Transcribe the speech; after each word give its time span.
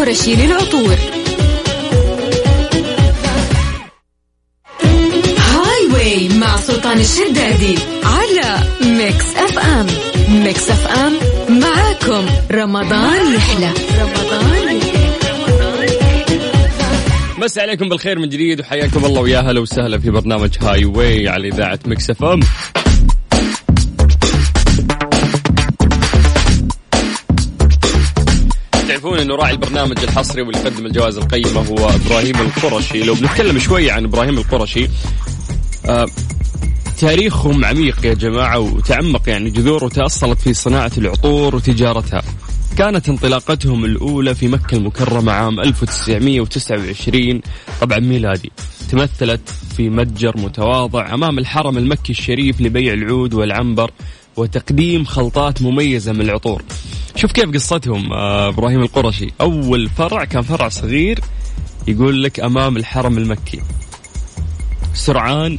القرشي 0.00 0.34
للعطور. 0.34 0.96
Highway 5.38 6.28
مع 6.28 6.56
سلطان 6.56 6.98
الشدادي 6.98 7.78
على 8.04 8.58
Mix 8.98 9.36
FM. 9.36 9.86
Mix 10.28 10.70
FM 10.70 11.12
معاكم. 11.60 12.26
رمضان 12.52 13.34
يحلى. 13.34 13.70
رمضان 14.00 14.80
مسي 17.38 17.60
عليكم 17.60 17.88
بالخير 17.88 18.18
من 18.18 18.28
جديد 18.28 18.60
وحياكم 18.60 19.04
الله 19.04 19.20
ويا 19.20 19.40
هلا 19.40 19.60
وسهلا 19.60 19.98
في 19.98 20.10
برنامج 20.10 20.50
Highway 20.60 21.28
على 21.28 21.48
إذاعة 21.48 21.78
Mix 21.86 22.10
FM. 22.10 22.40
تعرفون 28.90 29.18
إنه 29.18 29.34
راعي 29.34 29.52
البرنامج 29.52 29.98
الحصري 30.02 30.42
واللي 30.42 30.60
يقدم 30.60 30.86
الجوائز 30.86 31.18
القيمة 31.18 31.60
هو 31.60 31.90
إبراهيم 31.90 32.36
القرشي. 32.36 33.02
لو 33.02 33.14
بنتكلم 33.14 33.58
شوية 33.58 33.92
عن 33.92 34.04
إبراهيم 34.04 34.38
القرشي 34.38 34.88
آه 35.86 36.06
تاريخهم 36.98 37.64
عميق 37.64 38.06
يا 38.06 38.14
جماعة 38.14 38.58
وتعمق 38.58 39.28
يعني 39.28 39.50
جذوره 39.50 39.88
تأصلت 39.88 40.40
في 40.40 40.54
صناعة 40.54 40.90
العطور 40.98 41.56
وتجارتها. 41.56 42.22
كانت 42.78 43.08
انطلاقتهم 43.08 43.84
الأولى 43.84 44.34
في 44.34 44.48
مكة 44.48 44.76
المكرمة 44.76 45.32
عام 45.32 45.60
1929 45.60 47.40
طبعا 47.80 47.98
ميلادي. 47.98 48.52
تمثلت 48.90 49.48
في 49.76 49.90
متجر 49.90 50.36
متواضع 50.36 51.14
أمام 51.14 51.38
الحرم 51.38 51.78
المكي 51.78 52.12
الشريف 52.12 52.60
لبيع 52.60 52.92
العود 52.92 53.34
والعنبر 53.34 53.90
وتقديم 54.36 55.04
خلطات 55.04 55.62
مميزة 55.62 56.12
من 56.12 56.20
العطور. 56.20 56.62
شوف 57.16 57.32
كيف 57.32 57.50
قصتهم 57.50 58.12
آه 58.12 58.48
إبراهيم 58.48 58.82
القرشي. 58.82 59.30
أول 59.40 59.88
فرع 59.88 60.24
كان 60.24 60.42
فرع 60.42 60.68
صغير 60.68 61.20
يقول 61.88 62.22
لك 62.22 62.40
أمام 62.40 62.76
الحرم 62.76 63.18
المكي. 63.18 63.60
سرعان 64.94 65.58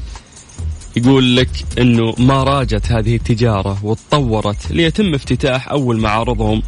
يقول 0.97 1.35
لك 1.35 1.49
إنه 1.79 2.13
ما 2.17 2.43
راجت 2.43 2.91
هذه 2.91 3.15
التجارة 3.15 3.77
وتطورت 3.83 4.71
ليتم 4.71 5.13
افتتاح 5.13 5.69
أول 5.69 5.97
معارضهم 5.97 6.61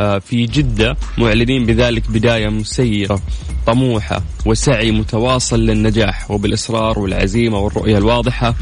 آه، 0.00 0.18
في 0.18 0.46
جدة 0.46 0.96
معلنين 1.18 1.66
بذلك 1.66 2.10
بداية 2.10 2.48
مسيرة 2.48 3.20
طموحة 3.66 4.22
وسعي 4.46 4.90
متواصل 4.90 5.60
للنجاح 5.60 6.30
وبالإصرار 6.30 6.98
والعزيمة 6.98 7.58
والرؤية 7.58 7.98
الواضحة. 7.98 8.54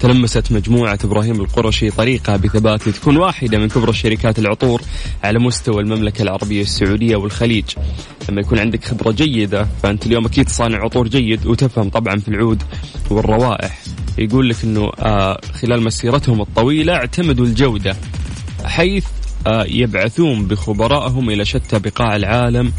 تلمست 0.00 0.52
مجموعة 0.52 0.98
إبراهيم 1.04 1.40
القرشي 1.40 1.90
طريقة 1.90 2.36
بثبات 2.36 2.88
لتكون 2.88 3.16
واحدة 3.16 3.58
من 3.58 3.68
كبرى 3.68 3.90
الشركات 3.90 4.38
العطور 4.38 4.82
على 5.24 5.38
مستوى 5.38 5.82
المملكة 5.82 6.22
العربية 6.22 6.62
السعودية 6.62 7.16
والخليج. 7.16 7.64
لما 8.28 8.40
يكون 8.40 8.58
عندك 8.58 8.84
خبرة 8.84 9.10
جيدة 9.10 9.68
فأنت 9.82 10.06
اليوم 10.06 10.26
أكيد 10.26 10.48
صانع 10.48 10.84
عطور 10.84 11.08
جيد 11.08 11.46
وتفهم 11.46 11.88
طبعا 11.88 12.16
في 12.16 12.28
العود 12.28 12.62
والروائح. 13.10 13.78
يقول 14.18 14.48
لك 14.48 14.56
أنه 14.64 14.90
آه، 14.98 15.40
خلال 15.62 15.82
مسيرتهم 15.82 16.40
الطويلة 16.40 16.94
اعتمدوا 16.94 17.46
الجودة 17.46 17.96
حيث 18.64 19.04
آه، 19.46 19.64
يبعثون 19.68 20.46
بخبرائهم 20.46 21.30
إلى 21.30 21.44
شتى 21.44 21.78
بقاع 21.78 22.16
العالم 22.16 22.72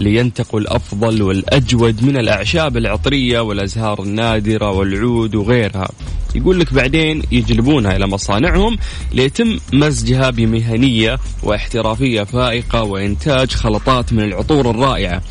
لينتقوا 0.00 0.60
الأفضل 0.60 1.22
والأجود 1.22 2.04
من 2.04 2.16
الأعشاب 2.16 2.76
العطرية 2.76 3.40
والأزهار 3.40 4.02
النادرة 4.02 4.70
والعود 4.70 5.34
وغيرها. 5.34 5.88
يقول 6.34 6.60
لك 6.60 6.74
بعدين 6.74 7.22
يجلبونها 7.32 7.96
إلى 7.96 8.06
مصانعهم 8.06 8.76
ليتم 9.12 9.58
مزجها 9.72 10.30
بمهنية 10.30 11.18
واحترافية 11.42 12.22
فائقة 12.22 12.82
وإنتاج 12.82 13.50
خلطات 13.50 14.12
من 14.12 14.22
العطور 14.22 14.70
الرائعة. 14.70 15.22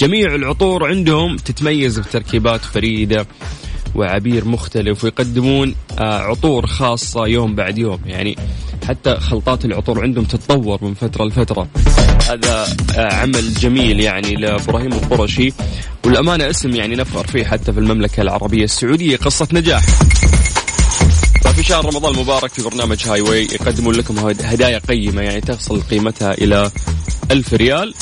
جميع 0.00 0.34
العطور 0.34 0.86
عندهم 0.86 1.36
تتميز 1.36 1.98
بتركيبات 1.98 2.60
فريدة 2.60 3.26
وعبير 3.94 4.44
مختلف 4.44 5.04
ويقدمون 5.04 5.74
آه، 5.98 6.18
عطور 6.18 6.66
خاصة 6.66 7.26
يوم 7.26 7.54
بعد 7.54 7.78
يوم. 7.78 7.98
يعني 8.06 8.36
حتى 8.88 9.14
خلطات 9.14 9.64
العطور 9.64 10.02
عندهم 10.02 10.24
تتطور 10.24 10.78
من 10.84 10.94
فترة 10.94 11.24
لفترة. 11.24 11.68
هذا 12.28 12.76
آه، 12.96 13.14
عمل 13.14 13.54
جميل 13.54 14.00
يعني 14.00 14.34
لإبراهيم 14.34 14.92
القرشي 14.92 15.52
والأمانة 16.04 16.50
اسم 16.50 16.70
يعني 16.70 16.96
نفخر 16.96 17.26
فيه 17.26 17.44
حتى 17.44 17.72
في 17.72 17.80
المملكة 17.80 18.20
العربية 18.20 18.64
السعودية 18.64 19.16
قصة 19.16 19.48
نجاح. 19.52 19.84
في 21.54 21.62
شهر 21.62 21.84
رمضان 21.84 22.14
المبارك 22.14 22.52
في 22.52 22.62
برنامج 22.62 23.08
هاي 23.08 23.20
واي 23.20 23.44
يقدمون 23.44 23.94
لكم 23.94 24.18
هدايا 24.44 24.78
قيمة 24.78 25.22
يعني 25.22 25.40
تصل 25.40 25.80
قيمتها 25.82 26.32
إلى 26.32 26.70
ألف 27.30 27.54
ريال. 27.54 27.94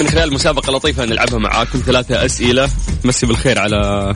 من 0.00 0.08
خلال 0.08 0.34
مسابقة 0.34 0.72
لطيفة 0.72 1.04
نلعبها 1.04 1.38
معاكم 1.38 1.82
ثلاثة 1.86 2.24
أسئلة. 2.24 2.70
مسي 3.04 3.26
بالخير 3.26 3.58
على 3.58 4.14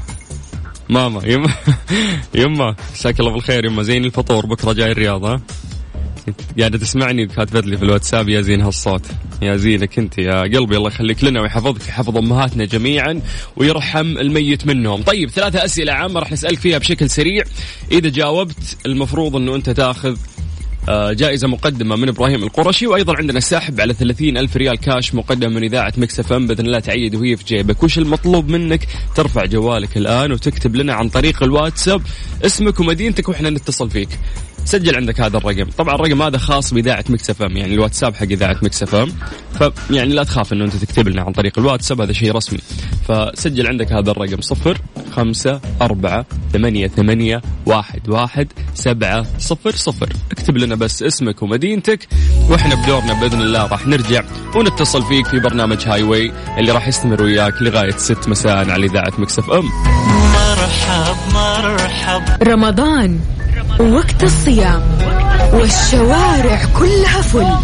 ماما 0.89 1.21
يما 1.25 1.55
يما 2.45 2.77
مساك 2.95 3.21
الله 3.21 3.33
بالخير 3.33 3.65
يما 3.65 3.83
زين 3.83 4.05
الفطور 4.05 4.47
بكرة 4.47 4.73
جاي 4.73 4.93
الرياض 4.93 5.25
ها؟ 5.25 5.41
قاعدة 6.59 6.79
تسمعني 6.79 7.27
كاتبت 7.27 7.67
لي 7.67 7.77
في 7.77 7.83
الواتساب 7.83 8.29
يا 8.29 8.41
زين 8.41 8.61
هالصوت. 8.61 9.03
يا 9.43 9.57
زينك 9.57 9.99
أنت 9.99 10.19
يا 10.19 10.41
قلبي 10.41 10.77
الله 10.77 10.89
يخليك 10.89 11.25
لنا 11.25 11.41
ويحفظك 11.41 11.81
ويحفظ 11.87 12.17
أمهاتنا 12.17 12.65
جميعا 12.65 13.21
ويرحم 13.57 14.19
الميت 14.19 14.67
منهم. 14.67 15.03
طيب 15.03 15.31
ثلاثة 15.31 15.65
أسئلة 15.65 15.93
عامة 15.93 16.21
راح 16.21 16.33
نسألك 16.33 16.59
فيها 16.59 16.79
بشكل 16.79 17.11
سريع. 17.11 17.45
إذا 17.93 18.09
جاوبت 18.09 18.77
المفروض 18.87 19.37
إنه 19.37 19.55
أنت 19.55 19.71
تاخذ 19.71 20.17
جائزة 20.91 21.49
مقدمة 21.49 21.97
من 21.97 22.09
إبراهيم 22.09 22.43
القرشي 22.43 22.87
وأيضا 22.87 23.17
عندنا 23.17 23.41
سحب 23.41 23.81
على 23.81 23.95
30 23.95 24.37
ألف 24.37 24.57
ريال 24.57 24.77
كاش 24.77 25.15
مقدم 25.15 25.53
من 25.53 25.63
إذاعة 25.65 25.93
Mix 25.97 26.21
FM. 26.21 26.47
بإذن 26.47 26.67
الله 26.67 26.79
تعيد 26.79 27.15
وهي 27.15 27.37
في 27.37 27.45
جيبك 27.45 27.83
وش 27.83 27.99
المطلوب 27.99 28.49
منك؟ 28.49 28.87
ترفع 29.15 29.45
جوالك 29.45 29.97
الآن 29.97 30.33
وتكتب 30.33 30.77
لنا 30.77 30.95
عن 30.95 31.09
طريق 31.09 31.43
الواتساب 31.43 32.03
اسمك 32.45 32.81
ومدينتك 32.81 33.29
وإحنا 33.29 33.51
نتصل 33.51 33.91
فيك. 33.91 34.09
سجل 34.65 34.97
عندك 34.97 35.21
هذا 35.21 35.37
الرقم. 35.37 35.71
طبعا 35.79 35.95
الرقم 35.95 36.23
هذا 36.23 36.39
خاص 36.39 36.75
بإذاعة 36.75 37.05
Mix 37.09 37.31
FM 37.31 37.57
يعني 37.57 37.75
الواتساب 37.75 38.15
حق 38.15 38.23
إذاعة 38.23 38.57
Mix 38.63 38.83
FM. 38.83 39.13
فيعني 39.59 40.15
لا 40.15 40.25
تخاف 40.25 40.53
إنه 40.53 40.65
أنت 40.65 40.77
تكتب 40.77 41.09
لنا 41.09 41.23
عن 41.23 41.33
طريق 41.33 41.59
الواتساب 41.59 42.01
هذا 42.01 42.13
شيء 42.13 42.33
رسمي. 42.33 42.59
فسجل 43.09 43.67
عندك 43.67 43.93
هذا 43.93 44.11
الرقم 44.11 44.41
صفر 44.41 44.79
خمسة 45.17 45.61
أربعة 45.83 46.27
ثمانية 46.53 46.89
ثمانية 46.89 47.43
واحد 47.67 48.09
واحد 48.09 48.49
سبعة 48.75 49.27
صفر 49.39 49.71
صفر. 49.71 50.09
اكتب 50.33 50.57
لنا 50.57 50.75
بس 50.75 51.03
اسمك 51.03 51.43
ومدينتك 51.43 52.09
وإحنا 52.51 52.75
بدورنا 52.75 53.21
بإذن 53.21 53.41
الله 53.41 53.67
راح 53.67 53.87
نرجع 53.87 54.23
ونتصل 54.57 55.03
فيك 55.03 55.27
في 55.27 55.41
برنامج 55.41 55.89
Highway 55.89 56.33
اللي 56.59 56.73
راح 56.73 56.89
يستمر 56.89 57.23
وياك 57.23 57.63
لغاية 57.63 57.97
6 57.97 58.31
مساء 58.31 58.71
على 58.71 58.87
إذاعة 58.87 59.13
Mix 59.19 59.39
FM. 59.39 59.65
مرحب 60.33 61.17
مرحب. 61.35 62.43
رمضان 62.43 63.21
وقت 63.81 64.25
الصيام 64.25 64.83
والشوارع 65.53 66.65
كلها 66.79 67.23
فل. 67.23 67.57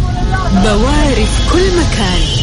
بواري 0.63 1.25
في 1.25 1.51
كل 1.53 1.65
مكان. 1.79 2.42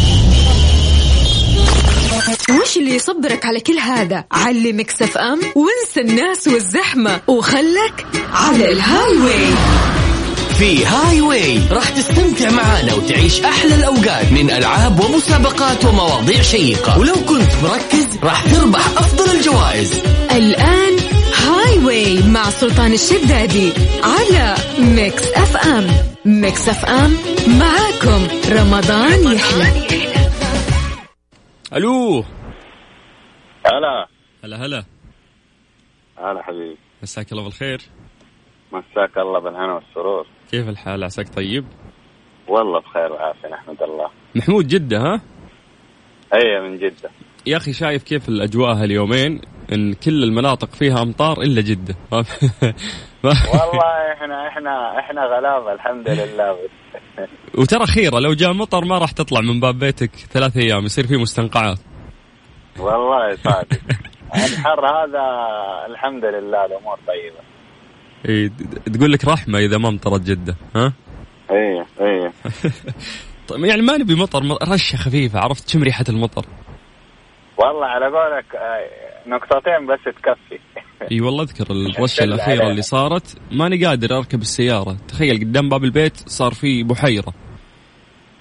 وش 2.51 2.77
اللي 2.77 2.95
يصبرك 2.95 3.45
على 3.45 3.61
كل 3.61 3.79
هذا؟ 3.79 4.25
على 4.33 4.73
Mix 4.73 5.19
FM؟ 5.19 5.41
وانسى 5.57 6.01
الناس 6.01 6.49
والزحمة. 6.49 7.21
وخلك 7.27 8.07
على 8.33 8.73
ال 8.73 9.17
Highway 9.17 9.47
في 10.59 10.87
Highway 10.87 11.61
راح 11.71 11.89
تستمتع 11.89 12.51
معانا 12.51 12.95
وتعيش 12.95 13.41
أحلى 13.41 13.75
الأوقات 13.75 14.33
من 14.33 14.51
ألعاب 14.51 15.01
ومسابقات 15.01 15.85
ومواضيع 15.85 16.43
شيقة. 16.43 16.99
ولو 16.99 17.15
كنت 17.15 17.53
مركز 17.63 18.07
راح 18.23 18.45
تربح 18.45 18.87
أفضل 18.97 19.37
الجوائز. 19.37 19.93
الآن 20.33 20.97
Highway 21.47 22.23
مع 22.23 22.51
سلطان 22.51 22.93
الشدادي 22.93 23.73
على 24.03 24.55
Mix 24.79 25.23
FM. 25.35 25.87
Mix 26.25 26.69
FM 26.69 27.17
معاكم. 27.47 28.27
رمضان 28.51 29.33
يحلى. 29.33 29.73
ألو. 31.77 32.25
هلا. 33.81 34.07
هلا 34.45 34.57
هلا. 34.57 34.85
هلا 36.19 36.43
حبيبي. 36.43 36.77
مساك 37.03 37.33
الله 37.33 37.45
بالخير. 37.45 37.81
مساك 38.73 39.19
الله 39.19 39.39
بالهنا 39.41 39.75
والسرور. 39.75 40.27
كيف 40.51 40.69
الحال؟ 40.69 41.05
عساك 41.05 41.35
طيب؟ 41.35 41.65
والله 42.49 42.81
بخير 42.81 43.13
وعافية 43.13 43.49
نحمد 43.49 43.83
الله. 43.83 44.11
محمود 44.35 44.67
جدة 44.67 44.99
ها؟ 44.99 45.21
اي 46.35 46.61
من 46.61 46.77
جدة. 46.77 47.11
يا 47.47 47.57
أخي 47.57 47.73
شايف 47.73 48.03
كيف 48.03 48.29
الأجواء 48.29 48.73
هاليومين؟ 48.73 49.41
إن 49.73 49.95
كل 49.95 50.25
المناطق 50.25 50.75
فيها 50.75 51.03
أمطار 51.03 51.43
إلا 51.43 51.61
جدة. 51.61 51.95
والله 53.25 54.13
إحنا 54.13 54.49
إحنا 54.49 54.99
إحنا 54.99 55.25
غلابة 55.25 55.73
الحمد 55.73 56.09
لله. 56.09 56.59
وترى 57.59 57.87
خيرة 57.87 58.19
لو 58.19 58.33
جاء 58.33 58.53
مطر 58.53 58.85
ما 58.85 58.99
راح 58.99 59.13
تطلع 59.13 59.41
من 59.41 59.61
باب 59.61 59.79
بيتك 59.79 60.11
ثلاث 60.11 60.57
أيام 60.57 60.85
يصير 60.85 61.07
في 61.07 61.17
مستنقعات. 61.17 61.79
والله 62.81 63.37
صادق. 63.37 63.79
الحر 64.35 64.87
هذا 64.87 65.23
الحمد 65.87 66.25
لله 66.25 66.65
الأمور 66.67 66.99
طيبة. 67.07 67.41
د- 68.49 68.93
تقول 68.97 69.13
لك 69.13 69.25
رحمة 69.25 69.59
إذا 69.59 69.79
ما 69.79 69.91
مطرت 69.91 70.21
جدة 70.21 70.57
ها؟ 70.77 70.93
إيه 71.51 71.87
إيه 72.01 72.33
طيب 73.49 73.65
يعني 73.65 73.83
ما 73.83 73.97
نبي 73.97 74.15
مطر 74.15 74.43
رشة 74.73 74.97
خفيفة 74.97 75.39
عرفت؟ 75.41 75.69
شم 75.69 75.83
ريحة 75.83 76.05
المطر. 76.09 76.47
والله 77.59 77.87
على 77.87 78.05
قولك 78.07 78.55
آه، 78.55 79.29
نقطتين 79.29 79.87
بس 79.87 79.99
تكفي. 80.05 80.59
إي 81.13 81.21
والله 81.21 81.43
أذكر 81.43 81.67
الرشة 81.99 82.25
الأخيرة. 82.25 82.71
اللي 82.71 82.83
صارت. 82.83 83.37
ماني 83.53 83.85
قادر 83.87 84.17
أركب 84.19 84.41
السيارة. 84.41 84.97
تخيل 85.09 85.41
قدام 85.41 85.69
باب 85.69 85.85
البيت 85.85 86.17
صار 86.29 86.55
في 86.55 86.83
بحيرة. 86.83 87.33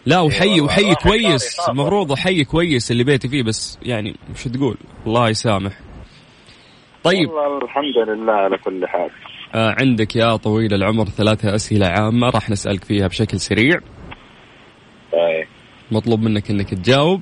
لا 0.06 0.20
وحي 0.20 0.62
وحي 0.62 0.96
كويس. 0.96 1.60
المفروض 1.70 2.14
حي 2.14 2.44
كويس 2.44 2.92
اللي 2.92 3.04
بيتي 3.04 3.30
فيه 3.30 3.44
بس 3.44 3.80
يعني 3.84 4.16
وش 4.32 4.48
تقول. 4.48 4.78
الله 5.08 5.30
يسامح. 5.30 5.74
طيب. 7.04 7.30
والله 7.30 7.58
الحمد 7.64 8.10
لله 8.10 8.34
على 8.34 8.58
كل 8.58 8.88
حال. 8.88 9.10
آه 9.56 9.76
عندك 9.80 10.16
يا 10.16 10.36
طويل 10.36 10.74
العمر 10.74 11.06
ثلاثة 11.06 11.56
أسئلة 11.56 11.88
عامة 11.88 12.30
راح 12.30 12.50
نسألك 12.50 12.84
فيها 12.84 13.08
بشكل 13.08 13.40
سريع. 13.40 13.80
طيب. 15.12 15.48
مطلوب 15.92 16.22
منك 16.22 16.50
إنك 16.50 16.74
تجاوب. 16.74 17.22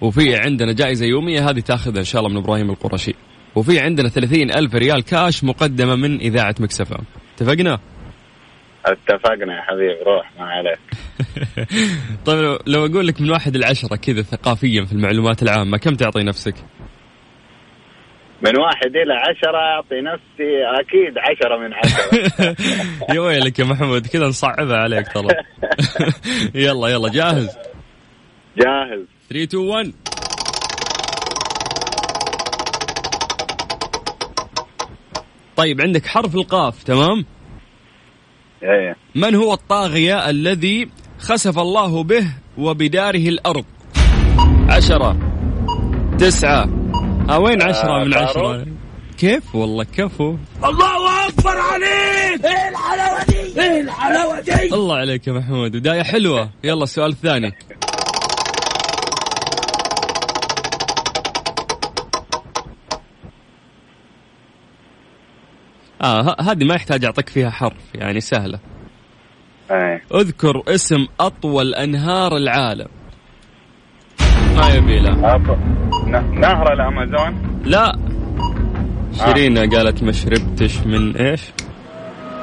وفي 0.00 0.36
عندنا 0.36 0.72
جائزة 0.72 1.06
يومية 1.06 1.50
هذه 1.50 1.60
تاخذها 1.60 1.98
إن 1.98 2.04
شاء 2.04 2.22
الله 2.22 2.32
من 2.32 2.44
إبراهيم 2.44 2.70
القرشي. 2.70 3.14
وفي 3.54 3.80
عندنا 3.80 4.08
30 4.08 4.50
ألف 4.50 4.74
ريال 4.74 5.04
كاش 5.04 5.44
مقدمة 5.44 5.96
من 5.96 6.20
إذاعة 6.20 6.54
مكسفة. 6.60 6.96
اتفقنا؟ 7.34 7.78
اتفقنا 8.86 9.56
يا 9.56 9.62
حبيبي 9.62 10.02
روح 10.06 10.32
ما 10.38 10.44
عليك. 10.46 10.78
طيب 12.26 12.58
لو- 12.66 12.86
أقول 12.86 13.06
لك 13.06 13.20
من 13.20 13.30
واحد 13.30 13.56
لعشرة 13.56 13.96
كذا 13.96 14.22
ثقافيا 14.22 14.84
في 14.84 14.92
المعلومات 14.92 15.42
العامة 15.42 15.78
كم 15.78 15.94
تعطي 15.94 16.22
نفسك؟ 16.22 16.54
من 18.42 18.58
واحد 18.58 18.86
إلى 18.96 19.12
عشرة 19.14 19.58
أعطي 19.58 20.00
نفسي 20.00 20.64
أكيد 20.80 21.18
عشرة 21.18 21.56
من 21.58 21.74
عشرة. 21.74 22.56
يا 23.14 23.20
ويلك 23.20 23.58
يا 23.58 23.64
محمود 23.64 24.06
كذا 24.06 24.26
نصعبها 24.26 24.76
عليك 24.76 25.06
ترى. 25.12 25.28
يلا 26.64 26.88
يلا 26.88 27.08
جاهز. 27.08 27.56
جاهز. 28.58 29.04
3 29.30 29.42
2 29.44 29.64
1 29.68 29.92
طيب 35.56 35.80
عندك 35.80 36.06
حرف 36.06 36.34
القاف 36.34 36.82
تمام؟ 36.82 37.24
إيه. 38.66 38.96
من 39.14 39.34
هو 39.34 39.54
الطاغية 39.54 40.30
الذي 40.30 40.88
خسف 41.18 41.58
الله 41.58 42.02
به 42.02 42.26
وبداره 42.58 43.28
الأرض؟ 43.28 43.64
عشرة 44.68 45.16
تسعة. 46.18 46.68
آه 47.30 47.38
وين 47.38 47.62
عشرة 47.62 48.00
آه، 48.00 48.04
من 48.04 48.14
عشرة. 48.14 48.66
كيف؟ 49.18 49.54
والله 49.54 49.84
كفو. 49.84 50.36
الله 54.64 54.96
عليك! 54.96 55.26
يا 55.26 55.32
محمود. 55.32 55.76
بداية 55.76 56.02
حلوة. 56.02 56.50
يلا 56.64 56.84
السؤال 56.84 57.10
الثاني 57.10 57.52
آه 66.02 66.20
ه- 66.22 66.36
هذه 66.50 66.64
ما 66.64 66.74
يحتاج 66.74 67.04
أعطيك 67.04 67.28
فيها 67.28 67.50
حرف 67.50 67.94
يعني 67.94 68.20
سهلة. 68.20 68.58
إيه. 69.70 70.02
اذكر 70.14 70.62
اسم 70.68 71.06
أطول 71.20 71.74
أنهار 71.74 72.36
العالم. 72.36 72.88
ما 74.56 74.68
يبي 74.74 74.98
لا 74.98 75.10
نهر 76.32 76.72
الأمازون؟ 76.72 77.60
لا. 77.64 77.98
شيرينا 79.24 79.60
قالت 79.60 80.02
ما 80.02 80.12
شربتش 80.12 80.78
من 80.78 81.16
إيش؟ 81.16 81.40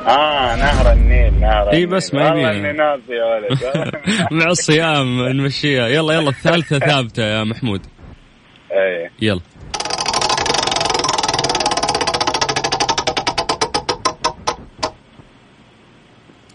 آه 0.07 0.55
نهر 0.55 0.93
النيل 0.93 1.39
نهر 1.39 1.69
النيل. 1.71 1.87
بس 1.87 2.13
ما 2.13 2.23
والله 2.25 2.51
يبيها. 2.51 2.51
إني 2.71 2.77
ناسي 2.77 3.13
يا 3.13 3.25
ولد. 3.25 3.91
مع 4.43 4.45
الصيام 4.45 5.21
نمشيها. 5.27 5.87
يلا 5.87 6.13
يلا 6.13 6.29
الثالثة 6.29 6.79
ثابتة 6.79 7.23
يا 7.23 7.43
محمود. 7.43 7.81
إيه. 8.71 9.11
يلا. 9.21 9.41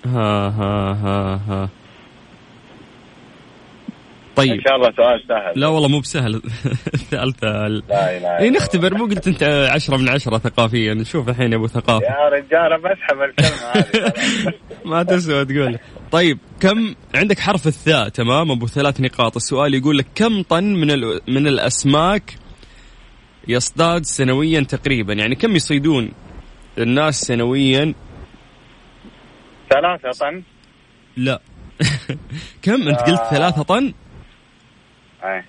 ها 0.07 0.49
ها 0.49 0.93
ها 0.93 1.41
ها. 1.49 1.69
طيب. 4.37 4.53
إن 4.53 4.61
شاء 4.61 4.77
الله 4.77 4.93
سؤال 4.97 5.25
سهل. 5.29 5.61
لا 5.61 5.67
والله 5.67 5.89
مو 5.89 6.01
بسهل. 6.01 6.35
الثالثة 6.95 7.69
لا 7.69 8.09
اي 8.09 8.49
إلا 8.49 8.57
نختبر. 8.57 8.95
مو 8.95 9.05
قلت 9.05 9.29
أنت 9.29 9.43
عشرة 9.73 9.97
من 9.97 10.09
عشرة 10.09 10.39
ثقافيا. 10.39 10.95
نشوف 10.95 11.29
الحين 11.29 11.53
يا 11.53 11.57
أبو 11.57 11.67
ثقافة. 11.67 12.07
يا 12.07 12.29
رجال 12.29 12.81
بسحب 12.83 13.23
الكلمة 13.23 13.73
هذه. 13.75 14.53
ما 14.91 15.03
تسوى 15.03 15.45
تقول. 15.45 15.79
طيب 16.11 16.39
كم 16.61 16.95
عندك 17.15 17.39
حرف 17.39 17.67
الثاء 17.67 18.09
تمام 18.09 18.51
أبو 18.51 18.67
ثلاث 18.67 19.01
نقاط. 19.01 19.37
السؤال 19.37 19.75
يقول 19.75 19.99
لك 19.99 20.07
كم 20.15 20.43
طن 20.43 20.65
من 20.65 20.91
ال... 20.91 21.21
من 21.29 21.47
الأسماك 21.47 22.35
يصطاد 23.49 24.05
سنويا 24.05 24.61
تقريبا؟ 24.61 25.13
يعني 25.13 25.35
كم 25.35 25.57
يصيدون 25.57 26.13
الناس 26.79 27.21
سنويا 27.21 27.95
ثلاثة؟ 29.71 30.11
طن 30.21 30.43
لا. 31.17 31.41
كم؟ 32.63 32.89
انت 32.89 33.01
قلت 33.01 33.21
آه. 33.21 33.31
ثلاثة؟ 33.31 33.63
طن 33.63 33.93
إيه 35.25 35.45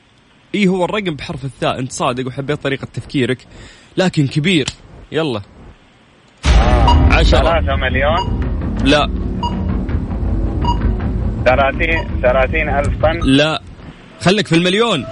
اي 0.55 0.67
هو 0.67 0.85
الرقم 0.85 1.15
بحرف 1.15 1.45
الثاء. 1.45 1.79
انت 1.79 1.91
صادق 1.91 2.27
وحبيت 2.27 2.63
طريقة 2.63 2.87
تفكيرك. 2.93 3.37
لكن 3.97 4.27
كبير. 4.27 4.65
يلا. 5.11 5.41
عشرة. 7.11 7.39
ثلاثة 7.39 7.75
مليون؟ 7.75 8.41
لا. 8.85 9.09
ثلاثين 11.45 12.21
ثلاثين 12.21 12.69
ألف 12.69 13.01
طن؟ 13.05 13.19
لا. 13.23 13.61
خليك 14.21 14.47
في 14.47 14.55
المليون. 14.55 15.05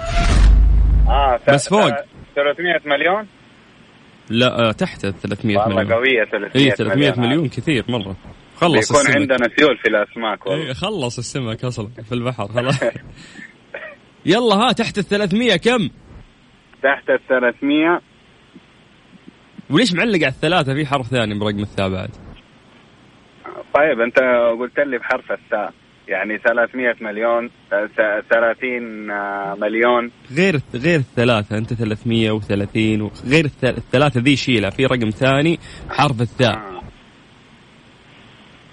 آه 1.08 1.40
بس 1.48 1.68
فوق. 1.68 1.90
ث- 1.90 1.94
300 2.36 2.80
مليون؟ 2.86 3.26
لا 4.30 4.68
آه، 4.68 4.72
تحت 4.72 5.04
ال 5.04 5.20
300 5.20 5.58
والله 5.58 5.76
مليون. 5.82 5.92
قوية 5.92 6.24
300 6.24 6.64
اي 6.66 6.70
300 6.70 7.14
مليون 7.20 7.48
كثير 7.48 7.84
مرة. 7.88 8.16
خلص 8.60 8.88
بيكون 8.92 9.06
السمك. 9.06 9.16
عندنا 9.16 9.48
سيول 9.58 9.78
في 9.78 9.88
الأسماك 9.88 10.46
والله. 10.46 10.66
إيه، 10.66 10.72
خلص 10.72 11.18
السمك 11.18 11.64
أصلا 11.64 11.88
في 12.08 12.12
البحر 12.12 12.48
خلاص. 12.48 12.80
يلا 14.26 14.54
ها 14.54 14.72
تحت 14.72 14.98
ال 14.98 15.04
300 15.04 15.56
كم؟ 15.56 15.88
تحت 16.82 17.10
ال 17.10 17.20
300 17.28 18.00
وليش 19.70 19.94
معلق 19.94 20.16
على 20.18 20.26
الثلاثة؟ 20.28 20.74
في 20.74 20.86
حرف 20.86 21.06
ثاني 21.06 21.38
برقم 21.38 21.60
الثاء 21.60 21.88
بعد؟ 21.90 22.10
طيب 23.74 24.00
أنت 24.00 24.18
قلت 24.60 24.78
لي 24.78 24.98
بحرف 24.98 25.32
الثاء. 25.32 25.72
يعني 26.08 26.38
300 26.38 26.94
مليون 27.00 27.50
آه، 27.72 27.86
ث- 27.86 28.24
30 28.30 29.10
آه، 29.10 29.54
مليون. 29.60 30.10
غير 30.36 30.60
غير 30.74 30.98
الثلاثة 30.98 31.58
أنت 31.58 31.74
330 31.74 33.02
و- 33.02 33.10
غير 33.26 33.44
الث- 33.44 33.64
الثلاثة 33.64 34.20
ذي 34.20 34.36
شيلها 34.36 34.70
في 34.70 34.86
رقم 34.86 35.10
ثاني 35.10 35.58
حرف 35.90 36.20
الثاء. 36.20 36.54
آه. 36.56 36.77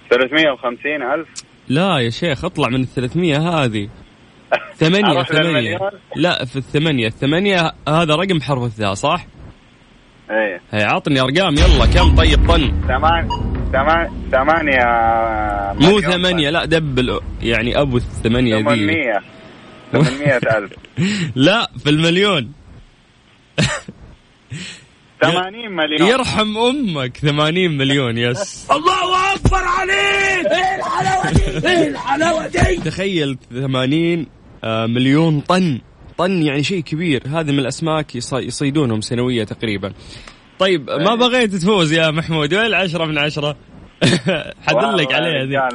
350 0.10 1.04
ألف؟ 1.14 1.28
لا 1.68 1.98
يا 2.00 2.10
شيخ 2.10 2.46
اطلع 2.46 2.70
من 2.70 2.82
ال 2.82 2.88
300 2.88 3.38
هذه. 3.38 3.90
ثمانية 4.80 5.24
ثمانية؟ 5.24 5.78
لا 6.16 6.46
في 6.46 6.56
الثمانية. 6.56 7.08
الثمانية 7.08 7.72
هذا 7.90 8.16
رقم 8.16 8.42
حرف 8.42 8.64
الثاء 8.64 8.94
صح؟ 8.94 9.26
إيه. 10.32 10.62
هي 10.72 10.84
عطني 10.84 11.22
أرقام 11.22 11.54
يلا 11.54 11.86
كم؟ 11.86 12.16
طيب 12.16 12.48
طن؟ 12.48 12.82
ثمان 12.88 13.30
ثمان 13.72 14.10
ثمانية 14.32 14.86
مو 15.74 16.02
ثمانية 16.02 16.50
لا 16.50 16.66
دبل 16.66 17.20
يعني 17.42 17.82
أبو 17.82 17.98
الثمانية 17.98 18.56
ذي. 18.56 18.64
800 18.64 19.22
800 19.92 20.38
ألف. 20.58 20.72
لا 21.36 21.68
في 21.84 21.90
المليون. 21.90 22.52
80 25.22 25.72
مليون. 25.72 26.10
يرحم 26.10 26.58
أمك 26.58 27.18
80 27.18 27.78
مليون 27.78 28.18
يس. 28.18 28.68
تخيل 32.86 33.38
80 33.52 34.28
آه، 34.64 34.86
مليون 34.86 35.40
طن. 35.40 35.80
طن 36.18 36.42
يعني 36.44 36.64
شيء 36.64 36.84
كبير. 36.84 37.24
هذه 37.28 37.52
من 37.52 37.60
الأسماك 37.60 38.16
يص- 38.16 38.34
يصيدونهم 38.34 39.02
سنوية 39.02 39.44
تقريبا. 39.44 39.94
طيب 40.60 40.90
ما 40.90 41.16
بغيت 41.16 41.56
تفوز 41.56 41.94
يا 41.94 42.12
محمود. 42.12 42.54
وين 42.54 42.66
العشرة 42.66 43.06
من 43.06 43.18
عشرة؟ 43.18 43.56
حدلك 44.68 44.76
والله 44.84 45.16
عليها 45.16 45.70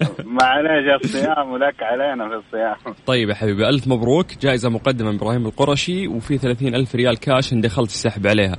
يا 0.00 0.08
معليش 0.24 1.04
الصيام 1.04 1.52
ولك 1.52 1.82
علينا 1.82 2.28
في 2.28 2.34
الصيام. 2.34 2.94
طيب 3.06 3.28
يا 3.28 3.34
حبيبي 3.34 3.68
ألف 3.68 3.88
مبروك. 3.88 4.26
جائزة 4.40 4.68
مقدمة 4.68 5.10
من 5.10 5.16
إبراهيم 5.16 5.46
القرشي 5.46 6.08
وفي 6.08 6.38
ثلاثين 6.38 6.74
ألف 6.74 6.94
ريال 6.94 7.18
كاش 7.18 7.52
إن 7.52 7.60
دخلت 7.60 7.90
السحب 7.90 8.26
عليها. 8.26 8.56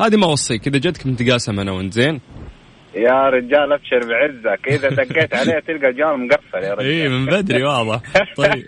هذه 0.00 0.16
ما 0.16 0.26
أوصيك 0.26 0.66
إذا 0.66 0.78
جتك 0.78 1.06
نتقاسم 1.06 1.60
أنا 1.60 1.72
وأنت 1.72 1.92
زين؟ 1.92 2.20
يا 2.94 3.28
رجال 3.28 3.72
أبشر 3.72 4.00
بعزك. 4.08 4.68
إذا 4.68 4.88
دقيت 4.88 5.34
عليه 5.34 5.60
تلقى 5.60 5.92
جوال 5.92 6.26
مقفل 6.28 6.64
يا 6.64 6.74
رجال. 6.74 6.90
اي 6.90 7.08
من 7.08 7.26
بدري 7.26 7.64
واضح. 7.64 8.00
طيب. 8.36 8.64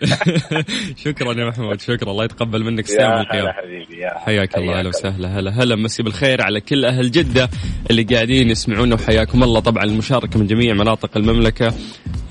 شكرا 1.05 1.33
يا 1.33 1.45
محمود 1.45 1.81
شكرا. 1.81 2.11
الله 2.11 2.23
يتقبل 2.23 2.63
منك 2.63 2.89
يا 2.89 3.05
هلا 3.05 3.21
القيام. 3.21 3.47
حبيبي 3.47 4.01
يا 4.01 4.19
حياك 4.19 4.57
الله 4.57 4.79
أهلا 4.79 4.89
وسهلا. 4.89 5.27
هلا 5.27 5.51
هلا. 5.51 5.75
مسي 5.75 6.03
بالخير 6.03 6.41
على 6.41 6.61
كل 6.61 6.85
أهل 6.85 7.11
جدة 7.11 7.49
اللي 7.89 8.03
قاعدين 8.03 8.49
يسمعونا 8.49 8.95
وحياكم 8.95 9.43
الله. 9.43 9.59
طبعا 9.59 9.83
المشاركة 9.83 10.39
من 10.39 10.47
جميع 10.47 10.73
مناطق 10.73 11.17
المملكة. 11.17 11.73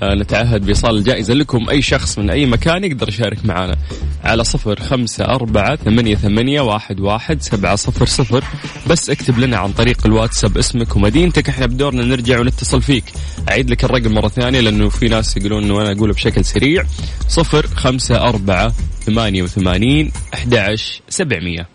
نتعهد 0.03 0.65
بإيصال 0.65 0.97
الجائزة 0.97 1.33
لكم. 1.33 1.69
أي 1.69 1.81
شخص 1.81 2.19
من 2.19 2.29
أي 2.29 2.45
مكان 2.45 2.83
يقدر 2.83 3.09
يشارك 3.09 3.45
معنا 3.45 3.75
على 4.23 4.43
صفر 4.43 4.79
خمسة 4.79 5.25
أربعة 5.25 5.75
ثمانية, 5.75 6.15
ثمانية 6.15 6.61
واحد, 6.61 6.99
واحد 6.99 7.41
سبعة 7.41 7.75
صفر 7.75 8.05
صفر. 8.05 8.43
بس 8.87 9.09
اكتب 9.09 9.39
لنا 9.39 9.57
عن 9.57 9.71
طريق 9.71 10.05
الواتساب 10.05 10.57
اسمك 10.57 10.95
ومدينتك. 10.95 11.49
إحنا 11.49 11.65
بدورنا 11.65 12.03
نرجع 12.03 12.39
ونتصل 12.39 12.81
فيك. 12.81 13.03
أعيد 13.49 13.69
لك 13.69 13.83
الرقم 13.83 14.11
مرة 14.13 14.27
ثانية 14.27 14.59
لأنه 14.59 14.89
في 14.89 15.07
ناس 15.07 15.37
يقولون 15.37 15.63
أنه 15.63 15.81
أنا 15.81 15.91
أقوله 15.91 16.13
بشكل 16.13 16.45
سريع. 16.45 16.83
صفر 17.27 17.67
خمسة 17.67 18.29
أربعة 18.29 18.73
ثمانية 19.05 19.43
وثمانين 19.43 20.11
أحد 20.33 20.75
سبعمية. 21.09 21.67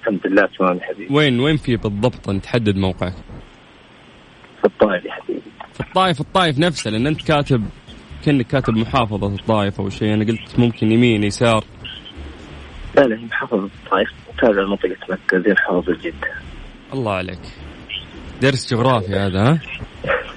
الحمد 0.00 0.26
لله 0.26 0.48
تمام 0.58 0.80
حبيبي. 0.80 1.14
وين 1.14 1.40
وين 1.40 1.56
في 1.56 1.76
بالضبط 1.76 2.28
أنت 2.28 2.44
تحدد 2.44 2.76
موقعك؟ 2.76 3.14
في 4.60 4.64
الطائف 4.64 5.04
يا 5.04 5.12
حبيبي. 5.12 5.42
في 5.72 5.80
الطايف 5.80 6.20
الطايف 6.20 6.58
نفسه 6.58 6.90
لأن 6.90 7.06
أنت 7.06 7.22
كاتب 7.22 7.64
كأنك 8.24 8.46
كاتب 8.46 8.76
محافظة 8.76 9.26
الطايف 9.26 9.80
أو 9.80 9.88
شيء. 9.88 10.14
أنا 10.14 10.24
قلت 10.24 10.58
ممكن 10.58 10.92
يمين 10.92 11.24
يسار. 11.24 11.64
لا 12.96 13.02
لا 13.02 13.16
محافظة 13.16 13.64
الطائف. 13.64 14.08
تابع 14.40 14.66
منطقة 14.66 14.96
مكة 15.10 15.38
زي 15.38 15.52
محافظة 15.52 15.98
جدة 16.02 16.28
الله 16.94 17.12
عليك. 17.12 17.40
درس 18.42 18.74
جغرافيا 18.74 19.26
هذا 19.26 19.42
ها؟ 19.42 19.58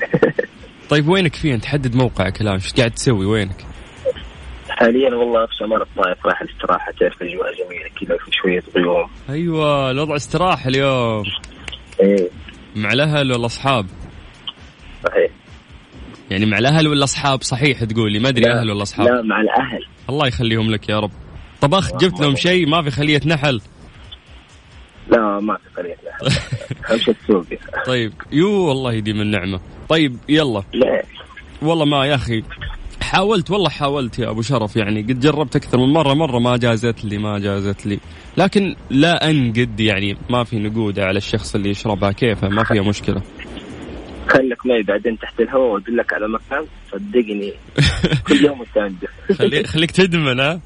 طيب 0.89 1.07
وينك 1.07 1.36
فيه؟ 1.36 1.53
أنت 1.53 1.65
حدد 1.65 1.95
موقعك 1.95 2.41
الآن. 2.41 2.53
إيش 2.53 2.74
قاعد 2.74 2.91
تسوي؟ 2.91 3.25
وينك؟ 3.25 3.65
حاليا 4.81 5.15
والله 5.15 5.45
في 5.45 5.55
شمال 5.55 5.81
الطائف 5.81 6.25
رايح 6.25 6.41
الاستراحة 6.41 6.91
تعرف 7.00 7.21
الأجواء 7.21 7.53
جميلة 7.53 7.89
كذا 8.01 8.17
في 8.17 8.31
شوية 8.31 8.63
غيوم. 8.75 9.09
أيوه 9.29 9.91
الوضع 9.91 10.15
استراحة 10.15 10.69
اليوم. 10.69 11.23
إيه. 12.01 12.29
مع 12.75 12.93
الأهل 12.93 13.31
ولا 13.31 13.45
أصحاب؟ 13.45 13.85
صحيح. 15.03 15.31
يعني 16.31 16.45
مع 16.45 16.57
الأهل 16.57 16.88
ولا 16.88 17.03
أصحاب؟ 17.03 17.43
صحيح 17.43 17.83
تقول 17.83 18.11
لي 18.11 18.19
ما 18.19 18.29
أدري 18.29 18.51
أهل 18.51 18.71
ولا 18.71 18.81
أصحاب. 18.81 19.07
لا 19.07 19.21
مع 19.21 19.41
الأهل. 19.41 19.85
الله 20.09 20.27
يخليهم 20.27 20.71
لك 20.71 20.89
يا 20.89 21.00
رب. 21.00 21.11
طبخت 21.61 21.95
جبت 21.95 22.19
لهم 22.19 22.35
شيء؟ 22.35 22.67
ما 22.67 22.81
في 22.81 22.91
خلية 22.91 23.21
نحل؟ 23.25 23.61
لا 25.07 25.39
ما 25.39 25.57
في 25.57 25.81
قرية 25.81 25.95
لا 26.03 26.27
امشي 26.93 27.11
السوق 27.11 27.45
طيب 27.85 28.13
يو 28.31 28.50
والله 28.50 28.93
يديم 28.93 29.21
النعمة. 29.21 29.59
طيب 29.89 30.17
يلا. 30.29 30.63
لا. 30.73 31.03
والله 31.61 31.85
ما 31.85 32.05
يا 32.05 32.15
أخي. 32.15 32.43
حاولت 33.12 33.51
والله 33.51 33.70
حاولت 33.70 34.20
يا 34.20 34.30
أبو 34.30 34.41
شرف 34.41 34.75
يعني 34.75 35.01
قد 35.01 35.20
جربت 35.20 35.56
أكثر 35.56 35.77
من 35.77 35.94
مرة 35.94 36.13
مرة 36.13 36.39
ما 36.39 36.58
جازت 36.58 37.06
لي 37.06 37.18
ما 37.18 37.39
جازت 37.39 37.86
لي. 37.86 38.00
لكن 38.38 38.75
لا 38.89 39.30
أنقد 39.30 39.80
يعني 39.80 40.18
ما 40.30 40.44
في 40.44 40.60
نقوده 40.60 41.06
على 41.06 41.18
الشخص 41.18 41.56
اللي 41.56 41.70
يشربها 41.70 42.12
كيفه؟ 42.12 42.50
ما 42.50 42.63
فيها 42.63 42.82
مشكلة. 42.82 43.22
خليك 44.27 44.65
معي 44.65 44.84
بعدين 44.84 45.20
تحت 45.20 45.39
الهواء 45.39 45.74
وأدلك 45.74 46.13
على 46.13 46.27
مكان 46.27 46.65
صدقني. 46.91 47.53
كل 48.27 48.46
يوم 48.46 48.62
وتنجح 48.62 49.10
خلي 49.38 49.63
خليك 49.63 49.91
تدمن 49.91 50.39
ها؟ 50.39 50.62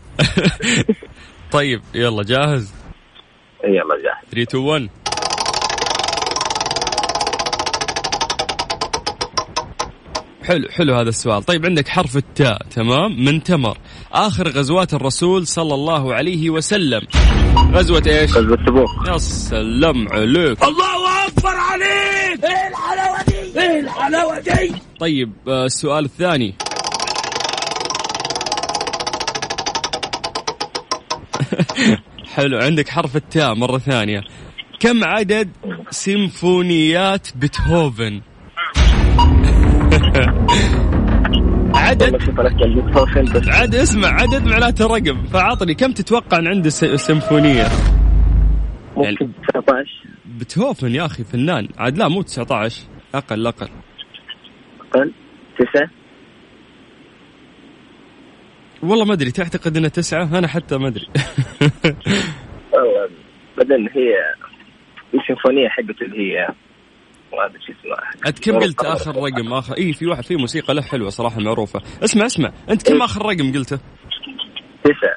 طيب 1.57 1.81
يلا 1.95 2.23
جاهز؟ 2.23 2.73
يلا 3.63 3.95
جاهز. 4.03 4.29
3 4.31 4.41
2 4.41 4.63
1 4.63 4.89
حلو 10.45 10.69
حلو 10.69 10.95
هذا 10.95 11.09
السؤال. 11.09 11.43
طيب 11.43 11.65
عندك 11.65 11.87
حرف 11.87 12.17
التاء 12.17 12.61
تمام؟ 12.75 13.25
من 13.25 13.43
تمر. 13.43 13.77
آخر 14.11 14.47
غزوات 14.47 14.93
الرسول 14.93 15.47
صلى 15.47 15.73
الله 15.73 16.13
عليه 16.13 16.49
وسلم. 16.49 17.01
غزوة 17.73 18.03
إيش؟ 18.07 18.31
غزوة 18.37 18.55
تبوك. 18.55 19.07
يا 19.07 19.17
سلام 19.17 20.07
عليك. 20.07 20.63
الله 20.63 21.27
أكبر 21.27 21.49
عليك! 21.49 22.43
إيه 22.43 22.67
الحلاوة 22.67 23.23
دي؟ 23.27 23.59
إيه 23.61 23.79
الحلاوة 23.79 24.39
دي؟ 24.39 24.75
طيب 24.99 25.33
آه، 25.47 25.65
السؤال 25.65 26.05
الثاني. 26.05 26.55
حلو 32.35 32.57
عندك 32.57 32.89
حرف 32.89 33.15
التاء 33.15 33.55
مرة 33.55 33.77
ثانية. 33.77 34.21
كم 34.79 35.03
عدد 35.03 35.49
سيمفونيات 35.89 37.27
بيتهوفن؟ 37.35 38.21
عدد. 41.75 42.15
عد 43.49 43.75
اسمع 43.75 44.07
عدد 44.07 44.45
معناته 44.47 44.87
رقم 44.87 45.23
فعطني 45.25 45.73
كم 45.73 45.91
تتوقع 45.91 46.39
ان 46.39 46.47
عنده 46.47 46.69
س- 46.69 46.85
سيمفونية؟ 46.85 47.63
ممكن 48.97 49.31
19 49.49 49.89
بيتهوفن 50.25 50.91
يا 50.95 51.05
أخي 51.05 51.23
فنان. 51.23 51.67
عاد 51.77 51.97
لا 51.97 52.07
مو 52.07 52.21
19 52.21 52.81
أقل 53.15 53.47
أقل. 53.47 53.67
أقل؟ 54.93 55.11
9 55.59 55.89
والله 58.83 59.05
ما 59.05 59.13
أدري 59.13 59.31
تعتقد 59.31 59.77
انه 59.77 59.87
تسعة؟ 59.87 60.37
أنا 60.37 60.47
حتى 60.47 60.77
ما 60.77 60.87
أدري. 60.87 61.05
والله 62.73 63.09
بعدين 63.57 63.89
هي 63.93 64.13
السيمفونية 65.13 65.67
حقته 65.69 66.05
اللي 66.05 66.17
هي 66.33 66.47
ما 67.33 67.45
ادري 67.45 67.59
شو 67.67 67.73
اسمها 67.79 68.27
أنت 68.27 68.39
كم 68.39 68.59
قلت 68.59 68.85
آخر 68.85 69.15
رقم؟ 69.15 69.53
اخر 69.53 69.77
اي 69.77 69.93
في 69.93 70.05
واحد 70.05 70.23
في 70.23 70.35
موسيقى 70.35 70.73
له 70.73 70.81
حلوة 70.81 71.09
صراحة 71.09 71.39
معروفة. 71.39 71.81
اسمع 72.03 72.25
اسمع. 72.25 72.51
أنت 72.69 72.89
كم 72.89 73.01
آخر 73.01 73.25
رقم 73.25 73.53
قلته؟ 73.53 73.79
9 74.83 75.15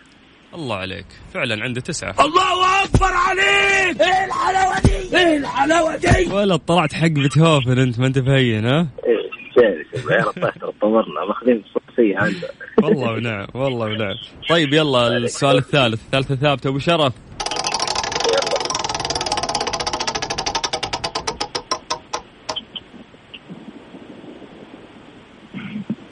الله 0.55 0.77
عليك. 0.77 1.07
فعلا 1.35 1.65
عنده 1.65 1.81
تسعة. 1.81 2.15
الله 2.21 2.85
أكبر 2.85 3.13
عليك! 3.13 4.01
إيه 4.01 4.25
الحلاوة 4.25 4.81
دي؟ 4.81 5.17
إيه 5.19 5.37
الحلاوة 5.37 5.97
دي؟ 5.97 6.33
ولا 6.33 6.57
طلعت 6.57 6.93
حق 6.93 7.07
بيتهوفن 7.07 7.79
أنت 7.79 8.01
ما 8.01 8.07
أنت 8.07 8.19
فهين 8.19 8.67
ها؟ 8.67 8.89
إيه 9.07 9.29
جالس 9.57 10.11
عيال 10.11 10.29
الطائف 10.29 10.59
ترى 10.59 10.73
طورنا 10.81 11.25
ماخذين 11.29 11.65
عنده 11.99 12.49
والله 12.83 13.13
ونعم 13.13 13.47
والله 13.55 13.87
ونعم. 13.87 14.15
طيب 14.49 14.73
يلا 14.73 15.17
السؤال 15.17 15.57
الثالث. 15.57 16.01
ثالثة 16.13 16.35
ثابت 16.35 16.67
أبو 16.67 16.79
شرف. 16.79 17.13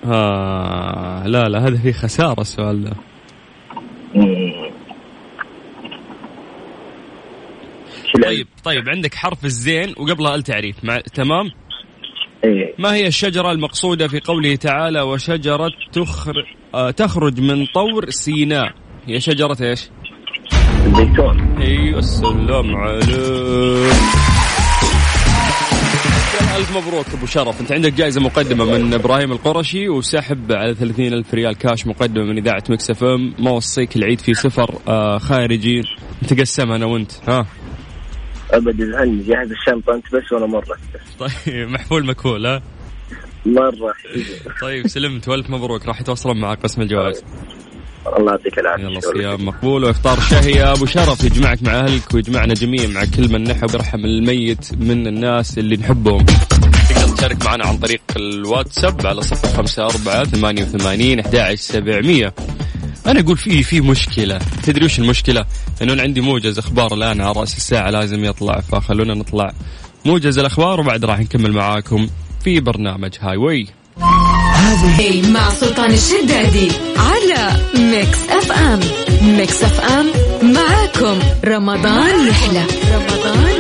آه 0.07 1.27
لا 1.27 1.49
لا 1.49 1.67
هذا 1.67 1.77
فيه 1.77 1.93
خسارة 1.93 2.41
السؤال 2.41 2.85
ده؟ 2.85 2.93
طيب 8.25 8.47
طيب 8.65 8.89
عندك 8.89 9.15
حرف 9.15 9.45
الزين 9.45 9.95
وقبلها 9.97 10.35
التعريف 10.35 10.85
مع 10.85 10.99
تمام؟ 11.01 11.51
إيه. 12.45 12.75
ما 12.79 12.95
هي 12.95 13.07
الشجرة 13.07 13.53
المقصودة 13.53 14.09
في 14.09 14.21
قوله 14.21 14.57
تعالى 14.57 15.01
وشجرة 15.01 15.71
تخر... 15.93 16.35
آه 16.75 16.91
تخرج 16.91 17.41
من 17.41 17.67
طور 17.67 18.11
سيناء؟ 18.11 18.73
هي 19.07 19.21
شجرة 19.21 19.57
إيش؟ 19.61 19.91
الزيتون 20.87 21.57
أيوه 21.61 21.99
السلام 21.99 22.77
عليك 22.77 24.26
ألف 26.41 26.77
مبروك 26.77 27.07
أبو 27.15 27.27
شرف. 27.27 27.61
أنت 27.61 27.73
عندك 27.73 27.93
جائزة 27.93 28.21
مقدمة 28.21 28.65
من 28.65 28.95
إبراهيم 28.95 29.33
القرشي 29.33 29.89
وسحب 29.89 30.53
على 30.53 30.75
30 30.75 31.07
ألف 31.07 31.35
ريال 31.35 31.55
كاش 31.57 31.87
مقدمة 31.87 32.25
من 32.25 32.39
إذاعة 32.39 32.63
Mix 32.71 32.91
FM. 32.91 33.35
ما 33.39 33.51
وصيك 33.51 33.97
العيد 33.97 34.21
في 34.21 34.35
سفر 34.35 34.79
آه 34.89 35.19
خارجي 35.19 35.83
نتقسم 36.25 36.73
أنا 36.73 36.87
وأنت. 36.87 37.13
ها؟ 37.29 37.47
ابدا 38.51 39.03
هني 39.05 39.23
جهز 39.23 39.51
الشنطة 39.51 39.95
أنت 39.95 40.05
بس 40.15 40.33
وأنا 40.33 40.47
مرة. 40.47 40.77
طيب 41.19 41.69
محفول 41.69 42.07
مكفول 42.07 42.47
ها؟ 42.47 42.63
مرة. 43.47 43.95
طيب 44.63 44.87
سلمت 44.87 45.29
وألف 45.29 45.51
مبروك 45.51 45.87
راح 45.87 46.01
يتواصلون 46.01 46.41
مع 46.41 46.55
قسم 46.55 46.83
الجوائز. 46.83 47.25
الله 48.19 48.33
يعطيك 48.33 48.59
العافية. 48.59 48.85
يلا 48.85 49.01
صيام 49.01 49.47
مقبول 49.47 49.85
وإفطار 49.85 50.21
شهي. 50.21 50.51
يا 50.51 50.73
أبو 50.73 50.87
شرف 50.87 51.25
يجمعك 51.25 51.63
مع 51.63 51.73
أهلك 51.81 52.15
ويجمعنا 52.15 52.55
جميع 52.55 52.87
مع 52.87 53.05
كل 53.05 53.33
من 53.33 53.45
نحب 53.45 53.75
يرحم 53.75 54.05
الميت 54.05 54.75
من 54.81 55.07
الناس 55.07 55.59
اللي 55.59 55.77
نحبهم. 55.77 56.27
تقدر 56.89 57.17
تشارك 57.17 57.45
معنا 57.45 57.67
عن 57.67 57.79
طريق 57.79 58.01
الواتساب 58.17 59.07
على 59.07 59.23
صفر 59.23 59.49
خمسة 59.49 59.87
أربعة 59.87 60.25
ثمانية 60.25 60.63
وثمانين 60.63 61.21
أحد 61.21 61.55
سبعمية. 61.55 62.35
أنا 63.07 63.21
أقول 63.21 63.37
في 63.37 63.63
في 63.63 63.81
مشكلة. 63.81 64.39
تدري 64.63 64.85
وش 64.85 64.99
المشكلة؟ 64.99 65.45
إنه 65.83 65.93
أنا 65.93 66.03
عندي 66.03 66.21
موجز 66.21 66.59
أخبار 66.59 66.95
الآن 66.95 67.21
على 67.21 67.33
رأس 67.41 67.57
الساعة 67.57 67.91
لازم 67.91 68.25
يطلع 68.25 68.61
فخلونا 68.61 69.15
نطلع. 69.15 69.53
موجز 70.05 70.39
الأخبار 70.39 70.81
وبعد 70.81 71.05
راح 71.05 71.21
نكمل 71.21 71.53
معاكم 71.53 72.09
في 72.45 72.61
برنامج 72.61 73.15
Highway 73.21 73.67
هذه 74.57 75.31
مع 75.31 75.51
سلطان 75.51 75.91
الشدادي 75.93 76.69
على 76.97 77.51
Mix 77.75 78.19
FM. 78.31 78.81
Mix 79.23 79.63
FM 79.65 80.07
معاكم. 80.43 81.19
رمضان 81.45 82.27
يحلى. 82.29 82.65
رمضان 82.95 83.56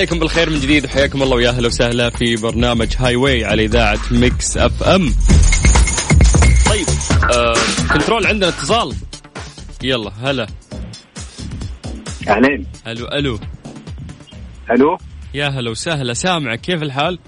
عليكم 0.00 0.18
بالخير 0.18 0.50
من 0.50 0.60
جديد 0.60 0.84
وحياكم 0.84 1.22
الله 1.22 1.36
ويا 1.36 1.50
أهلا 1.50 1.66
وسهلا 1.66 2.10
في 2.10 2.36
برنامج 2.36 2.94
Highway 2.98 3.44
على 3.44 3.64
إذاعة 3.64 3.98
Mix 4.10 4.56
FM. 4.56 5.14
طيب 6.70 6.86
آه 7.34 7.54
كنترول 7.92 8.26
عندنا 8.26 8.48
اتصال. 8.48 8.94
يلا 9.82 10.12
هلا 10.22 10.46
أهلين 12.28 12.66
ألو 12.86 13.06
ألو 13.06 13.38
ألو 14.70 14.98
يا 15.34 15.48
هلا 15.48 15.70
وسهلا 15.70 16.12
سامعك 16.14 16.60
كيف 16.60 16.82
الحال؟ 16.82 17.18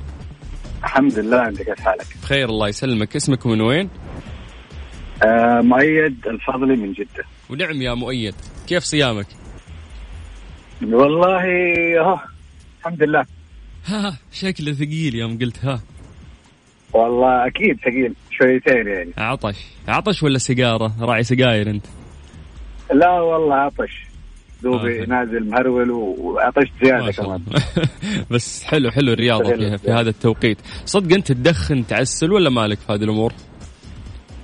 الحمد 0.85 1.19
لله 1.19 1.49
أنت 1.49 1.63
كيف 1.63 1.81
حالك؟ 1.81 2.07
بخير 2.23 2.49
الله 2.49 2.69
يسلمك 2.69 3.17
اسمك 3.17 3.47
من 3.47 3.61
وين؟ 3.61 3.91
آه 5.23 5.61
مؤيد 5.61 6.27
الفضلي 6.27 6.77
من 6.77 6.93
جدة 6.93 7.25
ونعم 7.51 7.83
يا 7.83 7.95
مؤيد 7.95 8.35
كيف 8.67 8.83
صيامك؟ 8.85 9.27
والله 10.83 11.43
اهو 12.01 12.32
الحمد 12.83 13.03
لله. 13.03 13.27
ها 13.87 14.19
شكله 14.33 14.73
ثقيل 14.73 15.15
يوم 15.15 15.39
قلت 15.39 15.65
ها. 15.65 15.81
والله 16.93 17.47
أكيد 17.47 17.77
ثقيل 17.81 18.15
شويتين 18.31 18.87
يعني. 18.87 19.13
عطش. 19.19 19.57
عطش 19.89 20.23
ولا 20.23 20.39
سيجارة؟ 20.39 20.93
راعي 21.01 21.23
سجاير 21.23 21.71
أنت. 21.71 21.87
لا 22.95 23.11
والله 23.11 23.55
عطش. 23.55 24.03
دوبي 24.63 25.03
آه. 25.03 25.07
نازل 25.07 25.51
مهرول 25.51 25.91
وعطشت 25.91 26.73
زيادة 26.85 27.13
كمان. 27.13 27.43
بس 28.31 28.65
حلو 28.65 28.91
حلو 28.91 29.13
الرياضة. 29.13 29.57
فيها 29.57 29.77
في 29.77 29.91
هذا 29.91 30.11
التوقيت. 30.11 30.59
صدق 30.85 31.15
أنت 31.15 31.33
تدخن 31.33 31.87
تعسل 31.87 32.33
ولا 32.33 32.51
مالك 32.51 32.79
في 32.79 32.93
هذه 32.93 33.05
الأمور؟ 33.05 33.33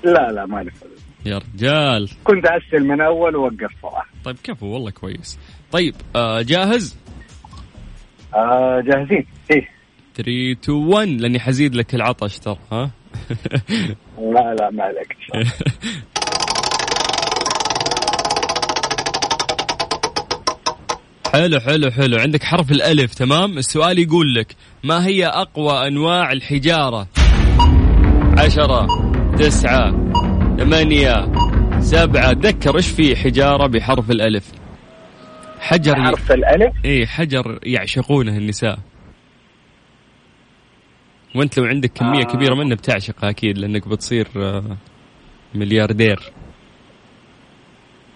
لا 0.05 0.33
لا 0.33 0.47
ما 0.47 0.63
نفع 0.63 0.87
يا 1.27 1.39
رجال. 1.39 2.11
كنت 2.25 2.45
أسل 2.47 2.85
من 2.85 3.01
أول 3.01 3.37
ووقفت 3.37 3.75
صراحة. 3.83 4.09
طيب 4.25 4.37
كفو 4.45 4.67
والله 4.67 4.91
كويس. 4.91 5.39
طيب 5.73 5.95
آه 6.17 6.43
جاهز؟ 6.43 6.97
آه 8.35 8.81
جاهزين. 8.81 9.27
إيه. 9.51 9.69
3 10.15 10.53
2 10.53 10.79
1 10.79 11.09
لأني 11.09 11.41
حزيد 11.41 11.75
لك 11.75 11.95
العطش 11.95 12.39
ترى 12.39 12.59
ها؟ 12.73 12.91
لا 14.35 14.55
لا 14.61 14.71
ما 14.71 14.85
عليك. 14.85 15.17
حلو 21.33 21.61
حلو 21.61 21.91
حلو. 21.91 22.19
عندك 22.19 22.43
حرف 22.43 22.73
الألف 22.73 23.15
تمام؟ 23.15 23.59
السؤال 23.59 23.99
يقول 23.99 24.35
لك 24.35 24.55
ما 24.85 25.07
هي 25.07 25.27
أقوى 25.27 25.87
أنواع 25.89 26.33
الحجارة؟ 26.33 27.07
عشرة 28.39 28.87
تسعة 29.39 29.91
ثمانية 30.59 31.33
سبعة. 31.81 32.33
تذكر 32.33 32.77
إيش 32.77 32.89
في 32.89 33.17
حجارة 33.17 33.67
بحرف 33.67 34.11
الألف؟ 34.11 34.53
حجر 35.61 35.95
حرف 36.03 36.33
الألف؟ 36.33 36.73
إيه 36.85 37.07
حجر 37.07 37.59
يعشقونه 37.63 38.37
النساء. 38.37 38.79
وأنت 41.35 41.59
لو 41.59 41.65
عندك 41.65 41.93
كمية 41.93 42.21
آه. 42.21 42.25
كبيرة 42.25 42.55
منه 42.55 42.75
بتعشقها 42.75 43.31
أكيد 43.31 43.59
لأنك 43.59 43.89
بتصير 43.89 44.29
آه، 44.37 44.77
ملياردير. 45.55 46.33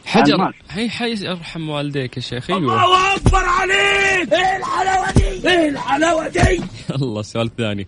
حجر. 0.06 0.52
هي 0.70 0.88
حي 0.90 1.28
ارحم 1.30 1.68
والديك 1.68 2.16
يا 2.16 2.22
شيخ. 2.22 2.50
أيوه. 2.50 2.60
الله 2.84 3.16
أكبر 3.16 3.44
عليك! 3.44 4.32
إيه 4.32 4.56
الحلاوة 4.56 5.12
دي؟ 5.12 5.48
إيه 5.48 5.68
الحلاوة 5.68 6.28
دي؟ 6.28 6.60
الله 7.02 7.20
السؤال 7.20 7.46
الثاني 7.46 7.86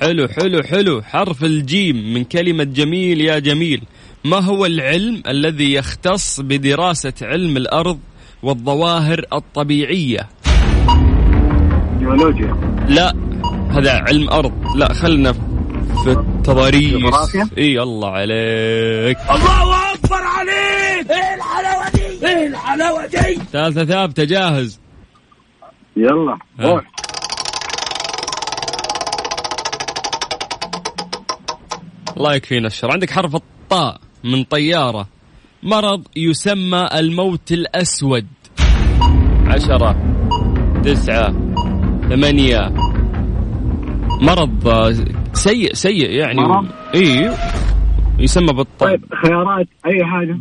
حلو 0.00 0.28
حلو 0.28 0.62
حلو. 0.62 1.02
حرف 1.02 1.44
الجيم 1.44 2.14
من 2.14 2.24
كلمة 2.24 2.64
جميل 2.64 3.20
يا 3.20 3.38
جميل. 3.38 3.82
ما 4.24 4.38
هو 4.38 4.66
العلم 4.66 5.22
الذي 5.28 5.72
يختص 5.72 6.40
بدراسة 6.40 7.12
علم 7.22 7.56
الأرض 7.56 7.98
والظواهر 8.42 9.24
الطبيعية؟ 9.32 10.28
جيولوجيا. 11.98 12.56
لا 12.88 13.14
هذا 13.70 13.92
علم 13.92 14.30
أرض. 14.30 14.76
لا 14.76 14.92
خلنا 14.92 15.32
في 16.04 16.10
التضاريس؟ 16.10 17.36
إي 17.58 17.82
الله 17.82 18.10
عليك. 18.10 19.18
الله 19.30 19.94
أكبر 19.94 20.22
عليك! 20.22 21.10
إيه 21.10 21.34
الحلاوة 21.34 21.90
دي؟ 21.90 22.26
إيه 22.26 22.46
الحلاوة 22.46 23.06
دي؟ 23.06 23.40
ثالثة 23.52 23.84
ثابتة 23.84 24.24
جاهز. 24.24 24.80
يلا 25.96 26.38
ها. 26.60 26.66
روح 26.66 26.84
الله 32.16 32.34
يكفينا 32.34 32.66
الشر. 32.66 32.92
عندك 32.92 33.10
حرف 33.10 33.34
الطاء. 33.34 34.00
من 34.24 34.44
طيارة. 34.44 35.06
مرض 35.62 36.02
يسمى 36.16 36.88
الموت 36.94 37.52
الأسود. 37.52 38.26
عشرة 39.46 39.96
تسعة 40.84 41.32
ثمانية. 42.08 42.74
مرض 44.20 44.68
سيء 45.32 45.74
سيء 45.74 46.10
يعني. 46.10 46.40
مرض؟ 46.40 46.66
إي 46.94 47.30
يسمى 48.18 48.52
بالطاء 48.52 48.88
طيب 48.90 49.04
خيارات 49.24 49.66
أي 49.86 50.04
حاجة؟ 50.04 50.36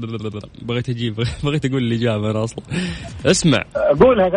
بغيت 0.62 0.90
أجيب 0.90 1.16
بغيت 1.44 1.66
أقول 1.66 1.84
الإجابة 1.84 2.32
أنا 2.32 2.44
أصلا. 2.44 2.64
اسمع. 3.26 3.64
قولها 4.00 4.30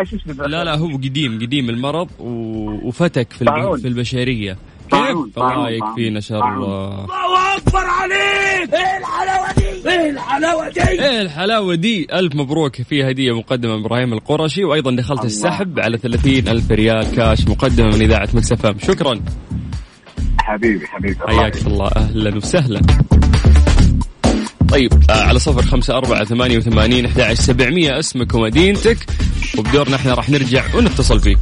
لا 0.47 0.65
لا 0.65 0.79
هو 0.79 0.87
قديم 0.87 1.39
قديم 1.39 1.71
المرض. 1.71 2.09
وفتك 2.21 3.33
في. 3.33 3.45
في 3.83 3.89
البشرية. 3.89 4.59
طاعون، 4.93 5.27
كيف 5.27 5.39
الله 5.39 5.49
طاعون، 5.55 5.73
يكفينا 5.73 6.21
شر 6.21 6.39
طاعون. 6.41 6.63
آه، 6.63 7.05
الله 7.05 7.57
أكبر 7.57 7.85
عليك. 7.85 8.75
إيه 8.75 8.99
الحلاوة 8.99 9.53
دي؟ 9.53 9.91
إيه 9.91 10.11
الحلاوة 10.11 10.69
دي؟ 10.69 10.81
إيه 10.83 11.23
الحلاوة 11.23 11.75
دي؟ 11.75 12.07
ألف 12.13 12.35
مبروك 12.35 12.83
في 12.83 13.11
هدية 13.11 13.33
مقدمة 13.33 13.77
من 13.77 13.85
إبراهيم 13.85 14.13
القرشي 14.13 14.65
وأيضا 14.65 14.97
دخلت 14.97 15.25
السحب 15.25 15.81
على 15.81 15.99
30 15.99 16.49
ألف 16.49 16.71
ريال 16.71 17.11
كاش 17.17 17.49
مقدمة 17.49 17.87
من 17.97 18.03
إذاعة 18.03 18.29
مكسفه 18.35 18.75
شكرا. 18.83 19.21
حبيبي 20.39 20.87
حبيبي. 20.87 21.19
حياك 21.29 21.67
الله. 21.67 21.89
أهلا 21.97 22.37
وسهلا. 22.37 22.81
طيب 24.69 24.93
آه 25.11 25.23
على 25.23 25.39
صفر 25.39 25.63
خمسة 25.63 25.95
أربعة 25.95 26.25
ثمانية 26.25 26.57
وثمانين 26.59 27.07
أحد 27.07 27.21
عشر 27.21 27.35
سبعمية. 27.43 27.99
اسمك 27.99 28.35
ومدينتك 28.35 28.99
وبدورنا 29.59 29.97
إحنا 29.97 30.15
راح 30.15 30.31
نرجع 30.31 30.65
ونتصل 30.77 31.21
فيك. 31.21 31.39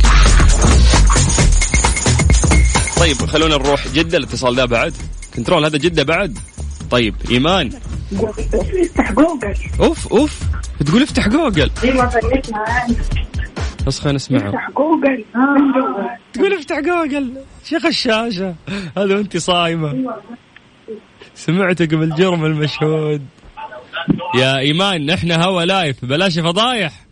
طيب 3.11 3.29
خلونا 3.29 3.57
نروح 3.57 3.89
جدة 3.89 4.19
الاتصال 4.19 4.55
ده 4.55 4.65
بعد. 4.65 4.95
كنترول 5.37 5.65
هذا 5.65 5.79
جدة 5.79 6.03
بعد. 6.03 6.39
طيب 6.91 7.15
إيمان. 7.31 7.71
افتح 8.15 9.13
جوجل 9.13 9.55
أوف 9.81 10.13
أوف. 10.13 10.41
تقول 10.87 11.03
افتح 11.03 11.29
جوجل. 11.29 11.71
فنيت 11.71 12.51
معانا 12.53 12.95
بس 13.87 14.01
خلينا 14.01 14.17
نسمعه. 14.17 14.49
افتح 14.49 14.71
جوجل 14.71 15.25
تقول 16.33 16.55
افتح 16.55 16.81
جوجل. 16.81 17.35
شيخ 17.65 17.87
الشاشة. 17.87 18.55
هذا 18.97 19.17
وانت 19.17 19.37
صايمة. 19.37 20.15
سمعتك 21.35 21.95
بالجرم 21.95 22.45
المشهود. 22.45 23.27
يا 24.35 24.59
إيمان 24.59 25.11
إحنا 25.11 25.45
هوا 25.45 25.63
live. 25.63 26.05
بلاش 26.05 26.39
فضايح. 26.39 27.07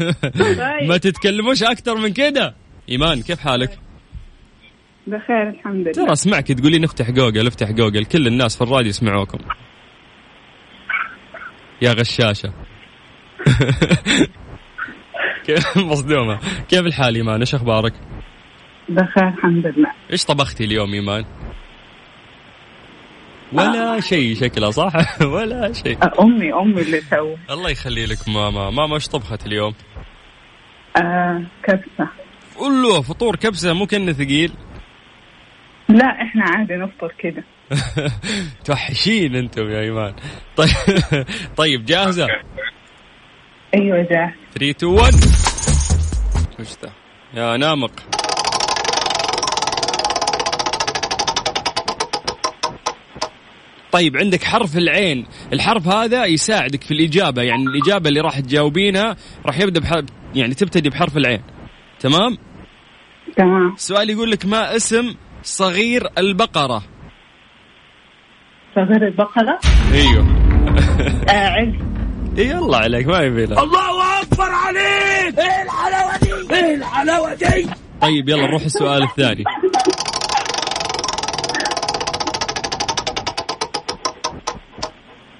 ما 0.88 0.96
تتكلموش 0.96 1.62
أكثر 1.62 1.96
من 1.96 2.12
كده. 2.12 2.54
إيمان 2.88 3.22
كيف 3.22 3.38
حالك؟ 3.38 3.78
بخير 5.06 5.48
الحمد 5.48 5.74
لله. 5.74 5.92
ترى 5.92 6.12
اسمعك 6.12 6.52
تقولين 6.52 6.84
افتح 6.84 7.10
جوجل 7.10 7.46
افتح 7.46 7.70
جوجل 7.70 8.04
كل 8.04 8.26
الناس 8.26 8.56
في 8.56 8.62
الراديو 8.62 8.88
يسمعوكم. 8.88 9.38
يا 11.82 11.92
غشاشة. 11.92 12.52
كيف 15.46 15.78
مصدومة؟ 15.78 16.38
كيف 16.68 16.80
الحال 16.80 17.14
إيمان؟ 17.14 17.40
إيش 17.40 17.54
أخبارك؟ 17.54 17.92
بخير 18.88 19.28
الحمد 19.28 19.66
لله. 19.66 19.90
إيش 20.12 20.24
طبختي 20.24 20.64
اليوم 20.64 20.92
إيمان؟ 20.92 21.24
ولا 23.52 24.00
شيء 24.00 24.34
شكلها 24.34 24.70
صح؟ 24.70 24.92
ولا 25.34 25.72
شيء. 25.72 25.98
أمي 26.22 26.52
أمي 26.52 26.82
اللي 26.82 27.00
سوت 27.00 27.38
الله 27.50 27.70
يخلي 27.70 28.06
لك 28.06 28.28
ماما. 28.28 28.70
ماما 28.70 28.94
إيش 28.94 29.08
طبخت 29.08 29.46
اليوم؟ 29.46 29.74
آه 30.96 31.42
كبسة. 31.64 32.10
قول 32.56 32.82
له 32.82 33.02
فطور 33.02 33.36
كبسة 33.36 33.72
مو 33.72 33.86
كأنه 33.86 34.12
ثقيل. 34.12 34.52
لا 35.90 36.22
إحنا 36.22 36.44
عادي 36.44 36.74
نفطر 36.74 37.14
كده. 37.18 37.44
توحشين 38.64 39.36
أنتم 39.36 39.70
يا 39.70 39.80
إيمان. 39.80 40.14
طيب 40.56 40.68
طيب 41.56 41.84
جاهزة؟ 41.84 42.26
أيوة 43.74 44.06
جاهز 44.10 44.34
3 44.54 44.70
2 44.70 44.92
1 44.92 45.14
وش 46.60 46.68
ذا 46.82 46.92
يا 47.34 47.56
نامق. 47.56 47.92
طيب 53.92 54.16
عندك 54.16 54.44
حرف 54.44 54.76
العين. 54.76 55.26
الحرف 55.52 55.88
هذا 55.88 56.24
يساعدك 56.24 56.84
في 56.84 56.90
الإجابة. 56.90 57.42
يعني 57.42 57.62
الإجابة 57.62 58.08
اللي 58.08 58.20
راح 58.20 58.40
تجاوبينها 58.40 59.16
راح 59.46 59.60
يبدأ 59.60 59.80
بحرف 59.80 60.04
يعني 60.34 60.54
تبتدي 60.54 60.90
بحرف 60.90 61.16
العين. 61.16 61.42
تمام؟ 62.00 62.38
تمام. 63.36 63.72
السؤال 63.72 64.10
يقول 64.10 64.30
لك 64.30 64.46
ما 64.46 64.76
اسم 64.76 65.14
صغير 65.42 66.08
البقرة. 66.18 66.82
صغير 68.74 69.06
البقرة؟ 69.06 69.58
أيوه. 69.92 70.26
آه 71.28 71.48
عز 71.48 71.74
إي 72.38 72.54
الله 72.58 72.76
عليك 72.78 73.06
ما 73.06 73.18
يبي 73.18 73.44
لك 73.44 73.58
الله 73.58 74.22
أكبر 74.22 74.50
عليك! 74.50 75.38
إيه 75.38 75.62
الحلاوه 75.62 76.18
دي؟ 76.18 76.54
إيه 76.54 76.74
الحلاوه 76.74 77.34
دي؟ 77.34 77.66
طيب 78.00 78.28
يلا 78.28 78.46
نروح 78.46 78.62
السؤال 78.62 79.02
الثاني. 79.02 79.44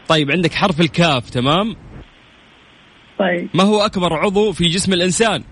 طيب 0.08 0.30
عندك 0.30 0.54
حرف 0.54 0.80
الكاف 0.80 1.30
تمام؟ 1.30 1.76
طيب. 3.18 3.48
ما 3.54 3.64
هو 3.64 3.80
أكبر 3.80 4.12
عضو 4.14 4.52
في 4.52 4.68
جسم 4.68 4.92
الإنسان؟ 4.92 5.44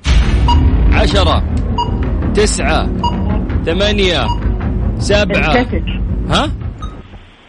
عشرة 0.92 1.44
تسعة 2.34 2.86
ثمانية 3.64 4.26
سبعة. 4.98 5.60
الكتف. 5.60 5.82
ها؟ 6.28 6.52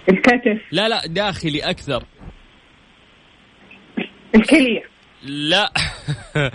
الكتف. 0.09 0.61
لا 0.71 0.89
لا 0.89 1.01
داخلي 1.07 1.59
أكثر. 1.59 2.03
الكلية. 4.35 4.83
لا. 5.23 5.71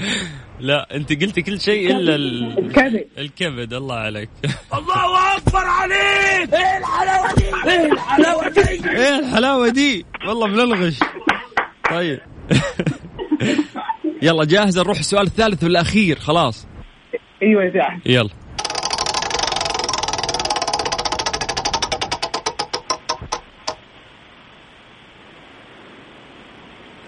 لا 0.60 0.96
أنت 0.96 1.22
قلت 1.22 1.40
كل 1.40 1.60
شيء 1.60 1.90
إلا 1.90 2.14
ال... 2.14 2.58
الكبد. 2.58 3.06
الكبد 3.18 3.72
الله 3.74 3.94
عليك. 3.94 4.30
الله 4.78 5.36
أكبر 5.36 5.64
عليك! 5.64 6.54
إيه 6.54 6.78
الحلاوة 6.78 7.34
دي؟ 7.34 7.70
إيه 7.70 7.92
الحلاوة 7.92 8.48
دي؟ 8.48 8.90
إيه 8.90 9.18
الحلاوة 9.18 9.68
دي؟ 9.68 10.06
والله 10.28 10.46
بنلغش 10.46 10.98
طيب. 11.90 12.20
يلا 14.22 14.44
جاهزة 14.44 14.82
نروح 14.82 14.98
السؤال 14.98 15.26
الثالث 15.26 15.64
والأخير 15.64 16.18
خلاص. 16.18 16.66
أيوة 17.42 17.64
جاهز. 17.64 18.00
يلا. 18.06 18.30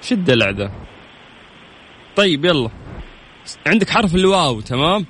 شو 0.09 0.15
الدلع 0.15 0.51
ده 0.51 0.71
طيب 2.17 2.45
يلا. 2.45 2.71
عندك 3.67 3.91
حرف 3.91 4.15
الواو 4.15 4.61
تمام؟ 4.61 5.07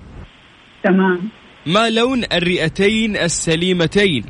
تمام. 0.84 1.28
ما 1.66 1.90
لون 1.90 2.24
الرئتين 2.32 3.16
السليمتين؟ 3.16 4.24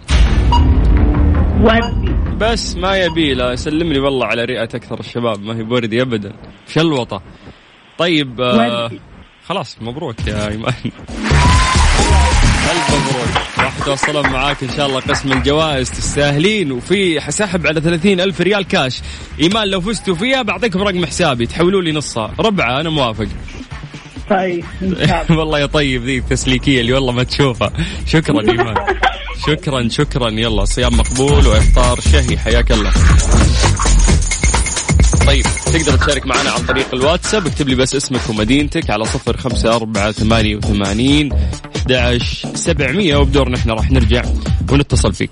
وردي. 1.61 2.13
بس 2.41 2.77
ما 2.77 2.97
يبي 2.97 3.35
لا 3.35 3.57
سلم 3.57 3.93
لي 3.93 4.01
والله 4.01 4.27
على 4.27 4.45
رئة 4.45 4.63
أكثر 4.63 5.01
الشباب 5.01 5.43
ما 5.43 5.57
هي 5.57 5.63
بوردي 5.63 6.03
أبدا. 6.03 6.33
شلوطة. 6.69 7.23
طيب 7.99 8.41
آه. 8.41 8.91
خلاص 9.47 9.83
مبروك 9.83 10.27
يا 10.27 10.49
إيمان. 10.49 10.75
ألف 12.71 12.91
مبروك 12.91 13.47
راح 13.59 13.79
توصلون 13.85 14.29
معاك 14.29 14.63
إن 14.63 14.71
شاء 14.77 14.87
الله 14.87 15.01
قسم 15.01 15.33
الجوائز. 15.33 15.91
تستاهلين 15.91 16.73
وفي 16.73 17.21
حسحب 17.21 17.67
على 17.67 17.81
30 17.81 18.21
ألف 18.21 18.41
ريال 18.41 18.65
كاش. 18.69 19.01
إيمان 19.41 19.69
لو 19.69 19.81
فزتوا 19.81 20.15
فيها 20.15 20.43
بعطيكم 20.43 20.83
رقم 20.83 21.07
حسابي. 21.07 21.47
تحولوا 21.47 21.83
لي 21.83 21.93
نصها. 21.93 22.35
ربعة 22.41 22.81
أنا 22.81 22.91
موافق. 22.91 23.27
طيب 24.31 24.65
والله 25.39 25.59
يا 25.59 25.67
طيب 25.67 26.05
ذي 26.05 26.19
التسليكية 26.19 26.81
اللي 26.81 26.93
والله 26.93 27.13
ما 27.13 27.23
تشوفها. 27.23 27.73
شكرا 28.07 28.41
إيمان. 28.51 28.75
شكرا 29.47 29.89
شكرا. 29.89 30.31
يلا 30.31 30.65
صيام 30.65 30.97
مقبول 30.97 31.47
وإفطار 31.47 32.01
شهي. 32.01 32.39
حياك 32.39 32.73
الله. 32.73 32.93
طيب 35.27 35.45
تقدر 35.67 35.97
تشارك 35.97 36.27
معنا 36.27 36.51
عن 36.51 36.67
طريق 36.67 36.95
الواتساب. 36.95 37.47
اكتب 37.47 37.69
لي 37.69 37.75
بس 37.75 37.95
اسمك 37.95 38.21
ومدينتك 38.31 38.91
على 38.91 39.05
صفر 39.05 39.37
خمسة 39.37 39.77
أربعة 39.77 40.13
ثمانية 40.13 40.57
وثمانين 40.57 41.29
أحد 41.93 42.21
سبعمية 42.55 43.17
وبدورنا 43.17 43.57
إحنا 43.57 43.75
راح 43.75 43.91
نرجع 43.91 44.25
ونتصل 44.73 45.13
فيك. 45.13 45.31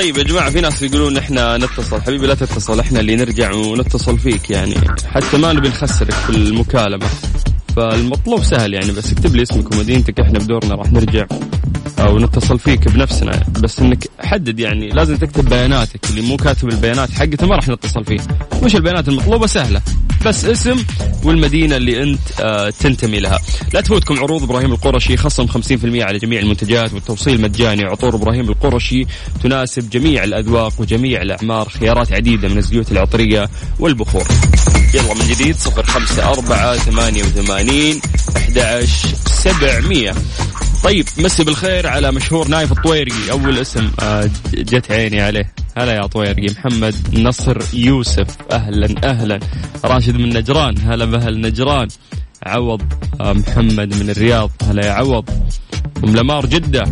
طيب 0.00 0.18
يا 0.18 0.22
جماعة 0.22 0.50
في 0.50 0.60
ناس 0.60 0.82
يقولون 0.82 1.16
إحنا 1.16 1.56
نتصل. 1.56 2.00
حبيبي 2.00 2.26
لا 2.26 2.34
تتصل 2.34 2.80
إحنا 2.80 3.00
اللي 3.00 3.16
نرجع 3.16 3.52
ونتصل 3.52 4.18
فيك 4.18 4.50
يعني. 4.50 4.74
حتى 5.06 5.36
ما 5.36 5.52
نبي 5.52 5.68
نخسرك 5.68 6.12
في 6.12 6.30
المكالمة. 6.30 7.06
فالمطلوب 7.76 8.44
سهل 8.44 8.74
يعني 8.74 8.92
بس 8.92 9.12
اكتب 9.12 9.36
لي 9.36 9.42
اسمك 9.42 9.72
ومدينتك 9.72 10.20
إحنا 10.20 10.38
بدورنا 10.38 10.74
راح 10.74 10.92
نرجع. 10.92 11.26
أو 12.00 12.18
نتصل 12.18 12.58
فيك 12.58 12.88
بنفسنا. 12.88 13.42
بس 13.60 13.80
إنك 13.80 14.08
حدد 14.20 14.60
يعني 14.60 14.88
لازم 14.88 15.16
تكتب 15.16 15.48
بياناتك 15.48 16.10
اللي 16.10 16.20
مو 16.20 16.36
كاتب 16.36 16.68
البيانات 16.68 17.10
حقته 17.10 17.46
ما 17.46 17.56
راح 17.56 17.68
نتصل 17.68 18.04
فيه. 18.04 18.20
وش 18.62 18.74
البيانات 18.76 19.08
المطلوبة 19.08 19.46
سهلة. 19.46 19.82
بس 20.26 20.44
اسم 20.44 20.84
والمدينة 21.24 21.76
اللي 21.76 22.02
أنت 22.02 22.20
آه 22.40 22.70
تنتمي 22.70 23.20
لها. 23.20 23.38
لا 23.74 23.80
تفوتكم 23.80 24.18
عروض 24.18 24.42
إبراهيم 24.42 24.72
القرشي 24.72 25.16
خصم 25.16 25.46
50% 25.46 26.02
على 26.02 26.18
جميع 26.18 26.40
المنتجات 26.40 26.92
والتوصيل 26.92 27.40
مجاني. 27.40 27.84
عطور 27.84 28.14
إبراهيم 28.14 28.48
القرشي 28.48 29.06
تناسب 29.42 29.90
جميع 29.90 30.24
الأذواق 30.24 30.72
وجميع 30.78 31.22
الأعمار 31.22 31.68
خيارات 31.68 32.12
عديدة 32.12 32.48
من 32.48 32.58
الزيوت 32.58 32.92
العطرية 32.92 33.50
والبخور. 33.78 34.28
يلا 34.94 35.14
من 35.14 35.28
جديد 35.30 35.56
صفر 35.56 35.82
خمسة 35.82 36.32
أربعة 36.32 36.76
ثمانية 36.76 37.22
وثمانين 37.22 38.00
أحد 38.36 38.84
سبعمية. 39.26 40.14
طيب 40.84 41.06
مسي 41.18 41.44
بالخير 41.44 41.86
على 41.86 42.12
مشهور 42.12 42.48
نايف 42.48 42.72
الطويرقي 42.72 43.30
أول 43.30 43.58
اسم 43.58 43.90
آه، 44.02 44.30
جت 44.54 44.90
عيني 44.92 45.20
عليه. 45.20 45.52
هلا 45.76 45.92
يا 45.94 46.06
طويرقي 46.06 46.46
محمد 46.46 46.94
نصر 47.12 47.58
يوسف. 47.74 48.26
أهلا 48.52 48.94
أهلا. 49.04 49.40
راشد 49.84 50.16
من 50.16 50.28
نجران. 50.28 50.78
هلا 50.78 51.04
بأهل 51.04 51.40
نجران. 51.40 51.88
عوض 52.46 52.82
آه، 53.20 53.32
محمد 53.32 53.94
من 53.94 54.10
الرياض. 54.10 54.50
هلا 54.62 54.86
يا 54.86 54.92
عوض. 54.92 55.30
أم 56.04 56.16
لمار 56.16 56.46
جدة. 56.46 56.84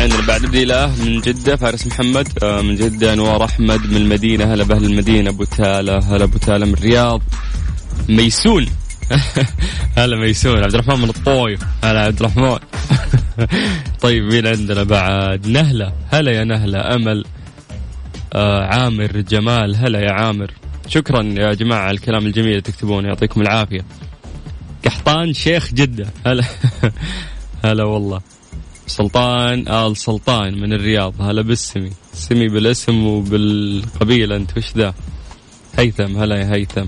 عندنا 0.00 0.26
بعد 0.26 0.46
بدي 0.46 0.64
له 0.64 1.04
من 1.04 1.20
جدة 1.20 1.56
فارس 1.56 1.86
محمد 1.86 2.28
آه، 2.42 2.62
من 2.62 2.76
جدة 2.76 3.12
أنوار 3.12 3.44
أحمد 3.44 3.90
من 3.90 3.96
المدينة 3.96 4.54
هلا 4.54 4.64
بأهل 4.64 4.84
المدينة 4.84 5.30
أبو 5.30 5.44
تالة 5.44 5.98
هلا 5.98 6.24
أبو 6.24 6.38
تالة 6.38 6.66
من 6.66 6.72
الرياض. 6.72 7.22
ميسون. 8.08 8.66
هلا 9.98 10.16
ميسون 10.16 10.64
عبد 10.64 10.74
الرحمن 10.74 10.98
من 11.00 11.08
الطويف. 11.08 11.60
هلا 11.84 12.00
عبد 12.00 12.20
الرحمن. 12.20 12.58
طيب 14.02 14.22
مين 14.22 14.46
عندنا 14.46 14.82
بعد؟ 14.82 15.46
نهلة. 15.46 15.92
هلا 16.12 16.32
يا 16.32 16.44
نهلة 16.44 16.94
أمل. 16.94 17.24
آه 18.32 18.64
عامر 18.64 19.20
جمال 19.20 19.76
هلا 19.76 20.00
يا 20.00 20.12
عامر. 20.12 20.50
شكرا 20.88 21.22
يا 21.22 21.54
جماعة 21.54 21.80
على 21.80 21.94
الكلام 21.94 22.26
الجميل 22.26 22.48
اللي 22.48 22.60
تكتبونه 22.60 23.08
يعطيكم 23.08 23.40
العافية. 23.40 23.84
قحطان 24.86 25.32
شيخ 25.32 25.72
جدة 25.72 26.06
هلا. 26.26 26.44
هلا 27.64 27.84
والله. 27.84 28.20
سلطان 28.90 29.68
آل 29.68 29.96
سلطان 29.96 30.60
من 30.60 30.72
الرياض. 30.72 31.14
هلا 31.20 31.42
بالسمي. 31.42 31.90
سمي 32.12 32.48
بالاسم 32.48 33.06
وبالقبيلة. 33.06 34.36
أنت 34.36 34.56
وش 34.56 34.72
ذا؟ 34.76 34.94
هيثم. 35.78 36.16
هلا 36.16 36.36
يا 36.36 36.54
هيثم. 36.54 36.86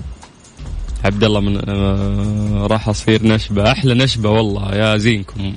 عبد 1.05 1.25
الله 1.25 1.41
من 1.41 1.69
آه 1.69 2.67
راح 2.67 2.89
أصير 2.89 3.27
نشبة. 3.27 3.73
أحلى 3.73 3.95
نشبة 3.95 4.31
والله. 4.31 4.75
يا 4.75 4.97
زينكم. 4.97 5.55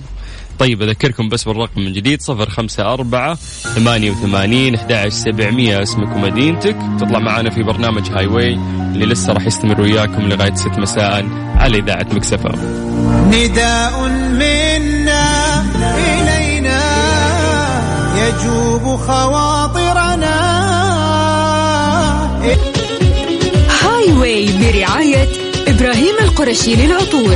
طيب 0.59 0.81
أذكركم 0.81 1.29
بس 1.29 1.43
بالرقم 1.43 1.81
من 1.81 1.93
جديد. 1.93 2.21
صفر 2.21 2.49
خمسة 2.49 2.93
أربعة 2.93 3.35
ثمانية 3.75 4.11
وثمانين 4.11 4.75
أحد 4.75 5.07
سبعمية. 5.07 5.81
اسمك 5.83 6.15
ومدينتك 6.15 6.77
تطلع 6.99 7.19
معنا 7.19 7.49
في 7.49 7.63
برنامج 7.63 8.09
Highway 8.11 8.53
اللي 8.93 9.05
لسه 9.05 9.33
راح 9.33 9.45
يستمر 9.45 9.81
وياكم 9.81 10.21
لغاية 10.21 10.55
ست 10.55 10.79
مساء 10.79 11.25
على 11.55 11.79
إذاعة 11.79 12.07
Mix 12.11 12.34
FM 12.34 12.49
نداء 13.31 14.09
منا 14.09 14.94
يجوب 18.35 18.95
خواطرنا. 18.95 20.35
Highway 23.81 24.45
برعاية 24.45 25.27
إبراهيم 25.67 26.15
القرشي 26.21 26.75
للعطور. 26.75 27.35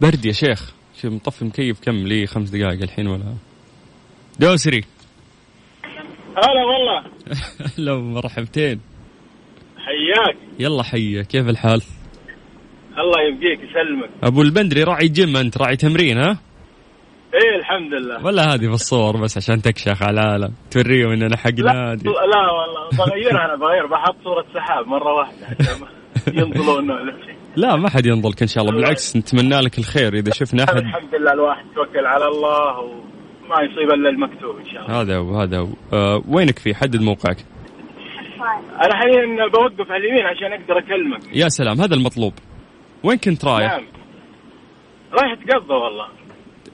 برد 0.00 0.24
يا 0.24 0.32
شيخ. 0.32 0.72
شو 1.02 1.10
مطفي 1.10 1.44
مكيف 1.44 1.80
كم 1.80 2.06
لي 2.06 2.26
خمس 2.26 2.48
دقائق 2.50 2.82
الحين 2.82 3.06
ولا؟ 3.06 3.34
دوسري 4.38 4.84
هلا 6.36 6.64
والله. 6.64 7.04
لو 7.86 8.00
مرحبتين. 8.00 8.80
حياك. 9.76 10.36
يلا 10.58 10.82
حيا 10.82 11.22
كيف 11.22 11.48
الحال؟ 11.48 11.82
الله 12.98 13.20
يبقيك 13.28 13.70
يسلمك. 13.70 14.10
أبو 14.22 14.42
البندري 14.42 14.82
راعي 14.82 15.08
جيم 15.08 15.36
أنت 15.36 15.58
راعي 15.58 15.76
تمرين 15.76 16.18
ها؟ 16.18 16.47
إيه 17.34 17.58
الحمد 17.58 17.92
لله. 17.92 18.26
ولا 18.26 18.54
هذه 18.54 18.66
في 18.66 18.74
الصور 18.74 19.16
بس 19.22 19.36
عشان 19.36 19.62
تكشخ 19.62 20.02
على 20.02 20.20
العالم. 20.20 20.54
توريهم 20.70 21.10
إننا 21.10 21.36
حق 21.36 21.50
لا, 21.58 21.72
نادي 21.72 22.08
لا 22.08 22.12
والله. 22.52 22.88
بغيرها 22.98 23.44
أنا 23.44 23.56
بغير 23.56 23.86
بحط 23.86 24.16
صورة 24.24 24.44
سحاب 24.54 24.84
ينطلون 26.34 26.90
ولا 26.90 27.12
شيء 27.26 27.36
لا 27.56 27.76
ما 27.76 27.90
حد 27.90 28.06
ينظلك 28.06 28.42
إن 28.42 28.48
شاء 28.48 28.64
الله. 28.64 28.76
بالعكس 28.76 29.16
نتمنى 29.16 29.60
لك 29.60 29.78
الخير. 29.78 30.14
إذا 30.14 30.32
شفنا 30.32 30.64
احد 30.64 30.76
الحمد 30.76 31.14
لله 31.14 31.32
الواحد 31.32 31.64
توكل 31.74 32.06
على 32.06 32.24
الله 32.24 32.78
وما 32.78 33.56
يصيب 33.62 33.90
إلا 33.94 34.10
المكتوب 34.10 34.56
إن 34.58 34.64
شاء 34.64 34.82
الله. 34.82 35.00
هذا 35.00 35.16
هو 35.16 35.40
هذا 35.40 35.58
هو. 35.58 35.68
أه 35.92 36.22
وينك 36.28 36.58
في؟ 36.58 36.74
حدد 36.74 37.00
موقعك. 37.02 37.36
أنا 38.84 38.96
حاليا 38.96 39.48
بوقف 39.48 39.90
على 39.90 40.04
اليمين 40.04 40.26
عشان 40.26 40.52
أقدر 40.52 40.78
أكلمك. 40.78 41.36
يا 41.36 41.48
سلام 41.48 41.80
هذا 41.80 41.94
المطلوب. 41.94 42.32
وين 43.04 43.18
كنت 43.18 43.44
رايح؟ 43.44 43.72
نعم. 43.72 43.84
رايح 45.12 45.32
اتقضى 45.32 45.74
والله. 45.74 46.17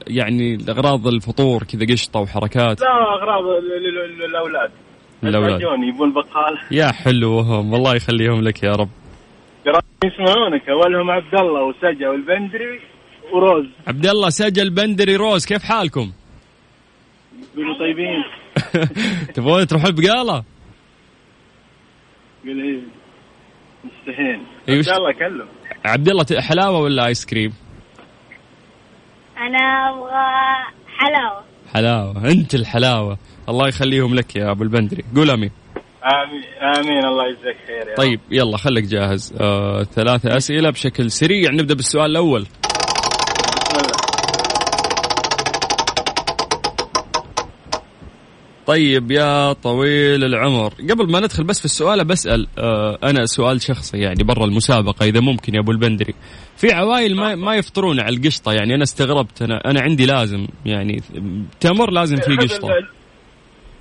يعني 0.06 0.58
اغراض 0.68 1.06
الفطور 1.06 1.62
كذا 1.62 1.86
قشطة 1.92 2.20
وحركات. 2.20 2.80
لا 2.80 2.86
اغراض 3.14 3.44
ل- 3.44 3.66
ل- 3.66 4.20
ل- 4.20 4.24
الاولاد. 4.24 4.70
يبون 5.88 6.12
بقال. 6.12 6.58
يا 6.70 6.92
حلوهم 6.92 7.74
الله 7.74 7.94
يخليهم 7.94 8.40
لك 8.42 8.62
يا 8.62 8.72
رب. 8.72 8.88
يسمعونك. 10.04 10.68
أولهم 10.68 11.10
عبد 11.10 11.34
الله 11.34 11.62
وسجا 11.62 12.08
والبندري 12.08 12.80
وروز. 13.32 13.66
عبد 13.86 14.06
الله 14.06 14.30
سجل 14.30 14.70
بندري 14.70 15.16
روز 15.16 15.46
كيف 15.46 15.62
حالكم؟ 15.62 16.12
يقولوا 17.54 17.78
طيبين. 17.78 18.24
تبغون 19.34 19.66
تروحون 19.66 19.90
بقالة؟ 19.94 20.44
يقول 22.44 22.62
إيه. 22.62 22.80
مستحيل. 23.84 24.40
عبد 24.68 24.88
الله 24.88 25.12
كلم 25.12 25.46
عبد 25.84 26.08
الله 26.08 26.40
حلاوة 26.40 26.78
ولا 26.78 27.06
آيس 27.06 27.26
كريم؟ 27.26 27.52
أنا 29.46 29.88
أبغى 29.90 30.74
حلاوة. 30.98 31.44
حلاوة. 31.74 32.30
أنت 32.30 32.54
الحلاوة. 32.54 33.18
الله 33.48 33.68
يخليهم 33.68 34.14
لك 34.14 34.36
يا 34.36 34.50
أبو 34.50 34.62
البندري. 34.62 35.04
قول 35.16 35.30
أمين. 35.30 35.50
آمين. 36.04 36.42
آمين. 36.78 37.04
الله 37.04 37.24
يجزاك 37.26 37.56
خير 37.66 37.88
يا 37.90 37.94
طيب 37.96 38.20
يلا 38.30 38.56
خليك 38.56 38.84
جاهز. 38.84 39.34
آه، 39.40 39.82
ثلاثة 39.82 40.36
أسئلة 40.36 40.70
بشكل 40.70 41.10
سريع. 41.10 41.50
نبدأ 41.50 41.74
بالسؤال 41.74 42.10
الأول. 42.10 42.46
طيب 48.66 49.10
يا 49.10 49.52
طويل 49.52 50.24
العمر. 50.24 50.72
قبل 50.90 51.12
ما 51.12 51.20
ندخل 51.20 51.44
بس 51.44 51.58
في 51.58 51.64
السؤال 51.64 52.04
بسأل 52.04 52.46
آه 52.58 52.98
أنا 53.02 53.26
سؤال 53.26 53.62
شخصي 53.62 53.98
يعني 53.98 54.24
برا 54.24 54.44
المسابقة 54.44 55.04
إذا 55.06 55.20
ممكن 55.20 55.54
يا 55.54 55.60
أبو 55.60 55.72
البندري. 55.72 56.14
في 56.56 56.72
عوائل 56.72 57.16
ما, 57.16 57.34
ما 57.34 57.54
يفطرون 57.54 58.00
على 58.00 58.16
القشطة 58.16 58.52
يعني 58.52 58.74
أنا 58.74 58.82
استغربت. 58.82 59.42
أنا 59.42 59.60
أنا 59.70 59.80
عندي 59.80 60.06
لازم 60.06 60.46
يعني 60.66 61.02
تمر 61.60 61.90
لازم 61.90 62.16
في 62.16 62.36
قشطة. 62.36 62.68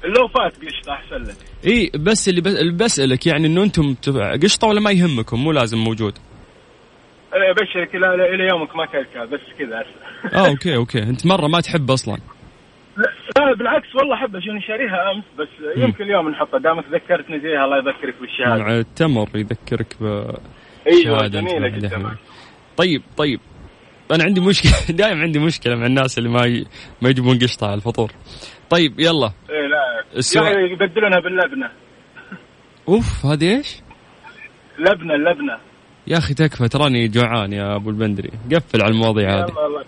لو 0.06 0.28
فات 0.28 0.54
قشطة 0.56 0.92
أحسن 0.94 1.16
لك. 1.24 1.36
إي 1.68 1.92
بس 1.96 2.30
اللي 2.30 2.42
بس- 2.42 2.56
اللي 2.56 2.74
بسألك 2.74 3.28
يعني 3.28 3.48
إنه 3.48 3.64
أنتم 3.64 3.94
تف- 3.94 4.18
قشطة 4.44 4.68
ولا 4.68 4.80
ما 4.82 4.92
يهمكم؟ 4.92 5.40
مو 5.44 5.52
لازم 5.52 5.78
موجود. 5.78 6.14
أبشرك 7.34 7.96
إلى 7.96 8.48
يومك 8.52 8.76
ما 8.76 8.86
كلكها 8.86 9.26
بس 9.26 9.40
كذا. 9.60 9.84
آه 10.40 10.48
okay 10.50 10.76
okay. 10.76 11.00
أنت 11.04 11.26
مرة 11.26 11.48
ما 11.48 11.60
تحب 11.62 11.92
أصلا. 11.92 12.18
لا 13.54 13.60
بالعكس 13.60 13.96
والله 13.96 14.16
أحب 14.16 14.36
عشان 14.36 14.62
شاريها 14.62 15.12
أمس 15.12 15.24
بس 15.40 15.48
يمكن 15.78 16.04
اليوم 16.04 16.30
نحطها 16.30 16.60
دامك 16.60 16.84
ذكرتني 16.92 17.40
زيها 17.40 17.66
الله 17.66 17.78
يذكرك 17.78 18.16
بالشهادة. 18.22 18.64
مع 18.64 18.78
التمر 18.78 19.30
يذكرك 19.36 19.96
ب 20.02 20.06
أيوه 20.88 21.28
جميلة 21.28 21.68
جدا. 21.68 22.16
طيب 22.78 23.02
طيب. 23.18 23.40
أنا 24.12 24.24
عندي 24.24 24.42
مشكلة 24.42 24.72
دائما 24.98 25.22
عندي 25.22 25.40
مشكلة 25.40 25.76
مع 25.76 25.86
الناس 25.86 26.18
اللي 26.18 26.30
ما 26.30 26.46
ي... 26.46 26.66
ما 27.02 27.10
يجيبون 27.10 27.40
قشطة 27.40 27.68
على 27.68 27.76
الفطور. 27.76 28.12
طيب 28.70 29.00
يلا. 29.00 29.32
إيه 29.50 29.68
لا. 29.68 30.14
يعني 30.36 30.72
يبدلونها 30.72 31.20
باللبنة. 31.20 31.70
أوف 32.88 33.26
هذه 33.26 33.58
إيش؟ 33.58 33.82
لبنة 34.80 35.16
اللبنه 35.16 35.58
يا 36.08 36.18
أخي 36.18 36.34
تكفى 36.34 36.68
تراني 36.68 37.08
جوعان 37.08 37.54
يا 37.54 37.76
أبو 37.76 37.90
البندري. 37.90 38.30
قفل 38.54 38.82
على 38.82 38.92
المواضيع 38.92 39.30
هذه. 39.30 39.48
الله 39.66 39.84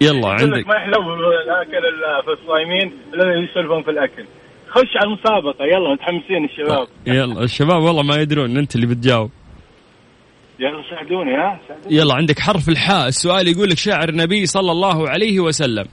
يلا 0.00 0.28
عندك. 0.28 0.66
ما 0.66 0.74
يحلو 0.74 1.14
الأكل 1.44 1.82
الا 1.92 2.22
في 2.24 2.42
الصايمين 2.42 2.92
إلا 3.14 3.50
يسولفون 3.50 3.82
في 3.82 3.90
الأكل. 3.90 4.24
خش 4.68 4.96
على 4.96 5.06
المسابقة 5.06 5.64
يلا 5.64 5.92
متحمسين 5.92 6.44
الشباب. 6.44 6.88
يلا 7.06 7.42
الشباب 7.44 7.82
والله 7.82 8.02
ما 8.02 8.16
يدرون 8.16 8.56
أنت 8.56 8.74
اللي 8.76 8.86
بتجاوب. 8.86 9.30
يلا 10.58 10.82
ساعدوني 10.90 11.34
ها؟ 11.36 11.60
ساعدوني. 11.68 11.96
يلا 11.96 12.14
عندك 12.14 12.38
حرف 12.38 12.68
الحاء. 12.68 13.08
السؤال 13.08 13.48
يقول 13.48 13.70
لك 13.70 13.76
شاعر 13.78 14.08
النبي 14.08 14.46
صلى 14.46 14.72
الله 14.72 15.08
عليه 15.08 15.40
وسلم. 15.40 15.84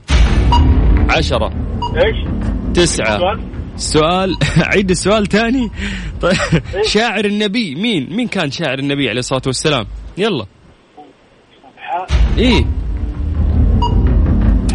عشرة. 1.10 1.50
إيش؟ 1.96 2.28
تسعة. 2.74 3.18
سؤال؟ 3.18 3.40
السؤال 3.74 4.36
عيد 4.74 4.90
السؤال 4.90 5.26
تاني. 5.26 5.70
طيب 6.20 6.32
شاعر 6.84 7.24
النبي. 7.24 7.74
مين؟ 7.74 8.16
مين 8.16 8.28
كان 8.28 8.50
شاعر 8.50 8.78
النبي 8.78 9.08
عليه 9.08 9.18
الصلاة 9.18 9.42
والسلام؟ 9.46 9.86
يلا. 10.18 10.46
حاء. 11.78 12.06
إيه. 12.38 12.64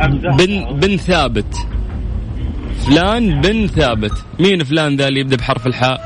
بن 0.09 0.79
بن 0.79 0.97
ثابت. 0.97 1.55
فلان 2.85 3.41
بن 3.41 3.67
ثابت. 3.67 4.25
مين 4.39 4.63
فلان 4.63 4.95
ذا 4.95 5.07
اللي 5.07 5.19
يبدأ 5.19 5.35
بحرف 5.35 5.67
الحاء؟ 5.67 5.99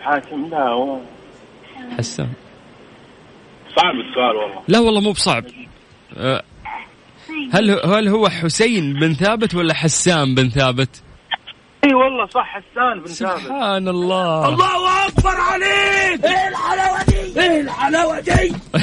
حاتم 0.00 0.46
لا 0.50 0.68
هو. 0.68 1.00
حسان 1.98 2.28
صعب 3.76 3.94
السؤال 4.08 4.36
والله. 4.36 4.62
لا 4.68 4.78
والله 4.78 5.00
مو 5.00 5.12
بصعب. 5.12 5.44
أه، 6.16 6.42
هل 7.52 7.70
هل 7.70 8.08
هو 8.08 8.28
حسين 8.28 8.94
بن 8.94 9.14
ثابت 9.14 9.54
ولا 9.54 9.74
حسان 9.74 10.34
بن 10.34 10.48
ثابت؟ 10.48 11.02
إي 11.84 11.94
والله 11.94 12.26
صح 12.26 12.46
حسان 12.46 13.00
بن 13.00 13.06
ثابت. 13.06 13.40
سبحان 13.40 13.88
الله. 13.88 14.48
الله 14.48 15.06
أكبر 15.06 15.34
عليك. 15.50 16.24
إيه 16.24 16.48
الحلاوة 16.48 17.04
دي؟ 17.08 17.40
إيه 17.40 17.60
الحلاوة 17.60 18.20
دي؟ 18.20 18.32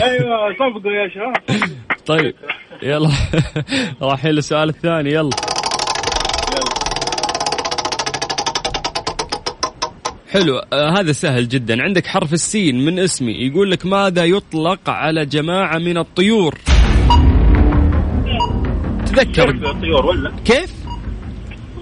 أيوه 0.04 0.54
صفقوا 0.54 0.92
يا 0.92 1.10
شباب. 1.10 1.62
طيب 2.06 2.36
يلا. 2.84 3.10
رايحين 4.02 4.32
للسؤال 4.32 4.70
الثاني 4.70 5.12
يلا. 5.12 5.30
حلو. 10.32 10.58
آه 10.74 11.00
هذا 11.00 11.12
سهل 11.12 11.48
جدا. 11.48 11.84
عندك 11.84 12.08
حرف 12.08 12.34
السين 12.34 12.86
من 12.86 13.00
اسمي. 13.00 13.34
يقول 13.34 13.72
لك 13.72 13.86
ماذا 13.86 14.26
يطلق 14.26 14.90
على 14.90 15.26
جماعة 15.26 15.78
من 15.78 15.98
الطيور؟ 15.98 16.56
تذكر. 19.06 19.50
الطيور 19.50 20.06
ولا؟ 20.06 20.34
كيف؟ 20.46 20.77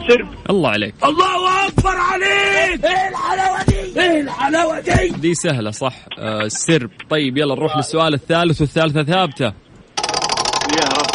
سرب 0.08 0.28
الله 0.50 0.70
عليك. 0.70 0.94
الله 1.04 1.68
أكبر 1.68 1.96
عليك. 1.98 2.86
إيه 2.86 3.10
الحلاوة 3.10 3.64
دي؟ 3.64 4.02
إيه 4.02 4.22
الحلاوة 4.22 4.80
دي؟ 4.80 5.08
دي 5.10 5.34
سهلة 5.34 5.72
صح. 5.72 5.96
آه 6.20 6.42
السرب. 6.42 6.90
طيب 7.10 7.38
يلا 7.38 7.56
نروح 7.56 7.78
للسؤال 7.78 8.14
الثالث 8.14 8.62
والثالثة 8.62 9.04
ثابتة. 9.04 9.46
يا 9.46 10.90
رب. 10.98 11.06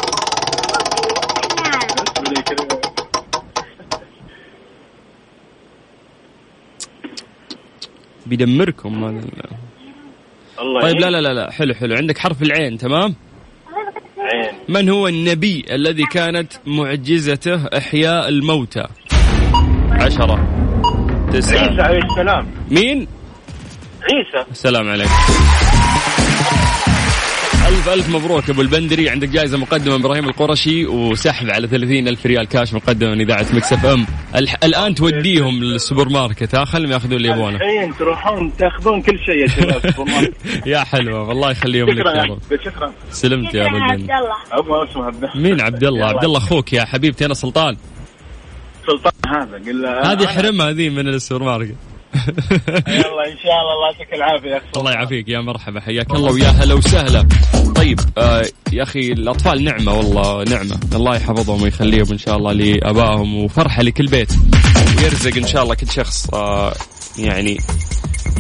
بيدمركم. 8.27 9.05
هذا 9.05 9.19
ال- 9.19 9.51
الله 10.61 10.81
طيب 10.83 10.97
لا 11.01 11.11
لا 11.21 11.35
لا. 11.35 11.51
حلو 11.51 11.75
حلو. 11.75 11.95
عندك 11.97 12.19
حرف 12.19 12.43
العين 12.43 12.79
تمام؟ 12.79 13.15
من 14.69 14.89
هو 14.89 15.09
النبي 15.09 15.65
الذي 15.71 16.05
كانت 16.05 16.53
معجزته 16.67 17.67
إحياء 17.67 18.29
الموتى؟ 18.29 18.85
عشرة. 19.91 20.49
عيسى 21.33 21.41
تسعة 21.41 21.83
عليه 21.83 21.99
السلام. 21.99 22.47
مين؟ 22.71 23.07
عيسى. 24.03 24.51
السلام 24.51 24.89
عليكم. 24.89 25.11
ألف 27.71 27.89
ألف 27.89 28.09
مبروك 28.09 28.51
أبو 28.51 28.63
البندري. 28.63 29.11
عندك 29.11 29.29
جائزة 29.29 29.59
مقدمة 29.59 29.97
من 29.97 30.05
إبراهيم 30.05 30.29
القرشي 30.29 30.87
وسحب 30.87 31.51
على 31.51 31.69
ثلاثين 31.69 32.09
ألف 32.09 32.27
ريال 32.27 32.49
كاش 32.49 32.75
مقدمة 32.75 33.11
من 33.11 33.21
إذاعة 33.21 33.47
Mix 33.53 33.87
FM. 33.87 34.07
الح... 34.35 34.57
الآن 34.65 34.95
توديهم 34.95 35.65
للسوبر 35.65 36.09
ماركت 36.09 36.55
ها 36.55 36.65
خلهم 36.65 36.93
ياخذون 36.93 37.13
اللي 37.13 37.29
يبونه 37.29 37.57
الحين 37.57 37.97
تروحون 37.97 38.53
تاخذون 38.59 39.03
كل 39.03 39.19
شيء 39.19 39.35
يا 39.35 39.47
شباب. 39.47 40.33
يا 40.67 40.79
حلوة. 40.79 41.29
والله 41.29 41.51
يخليهم 41.51 41.91
لك 41.91 41.99
شكرا. 41.99 42.15
يا 42.15 42.23
رب. 42.23 42.41
شكرا. 42.65 42.93
سلمت 43.11 43.55
يا 43.55 43.65
أبو 43.65 43.75
البندري. 43.75 44.19
الله. 44.19 44.85
اسمه 44.85 45.09
هذا 45.09 45.31
مين 45.35 45.61
عبد 45.61 45.85
الله؟ 45.85 46.07
عبد 46.07 46.25
الله 46.25 46.39
أخوك 46.39 46.73
يا 46.73 46.85
حبيبتي 46.85 47.27
أنا 47.27 47.35
سلطان. 47.35 47.77
سلطان 48.87 49.13
هذا. 49.29 49.57
قل 49.57 49.83
له 49.83 50.13
هذه 50.13 50.27
حرمها 50.27 50.71
هذه 50.71 50.89
من 50.89 51.09
السوبر 51.09 51.45
ماركت 51.45 51.90
يلا 52.89 53.25
إن 53.33 53.39
شاء 53.43 53.57
الله 53.61 53.75
الله 53.75 53.91
يعطيك 53.93 54.15
العافية. 54.15 54.51
يا 54.51 54.57
أخي 54.57 54.67
الله 54.77 54.93
يعافيك 54.93 55.29
يا 55.29 55.41
مرحبا 55.41 55.81
حياك 55.81 56.11
الله 56.11 56.33
ويا 56.33 56.49
هلا 56.49 56.75
وسهلا. 56.75 57.29
طيب 57.77 58.01
آه 58.19 58.45
يا 58.73 58.83
أخي 58.83 59.13
الأطفال 59.13 59.65
نعمة 59.65 59.93
والله 59.93 60.45
نعمة. 60.45 60.81
الله 60.95 61.17
يحفظهم 61.17 61.63
ويخليهم 61.63 62.07
إن 62.13 62.19
شاء 62.19 62.37
الله 62.37 62.53
لأبائهم 62.53 63.45
وفرحة 63.45 63.83
لكل 63.83 64.07
بيت. 64.07 64.33
ويرزق 64.99 65.37
إن 65.37 65.47
شاء 65.47 65.63
الله 65.63 65.75
كل 65.75 65.91
شخص 65.91 66.35
آه 66.35 66.75
يعني 67.19 67.59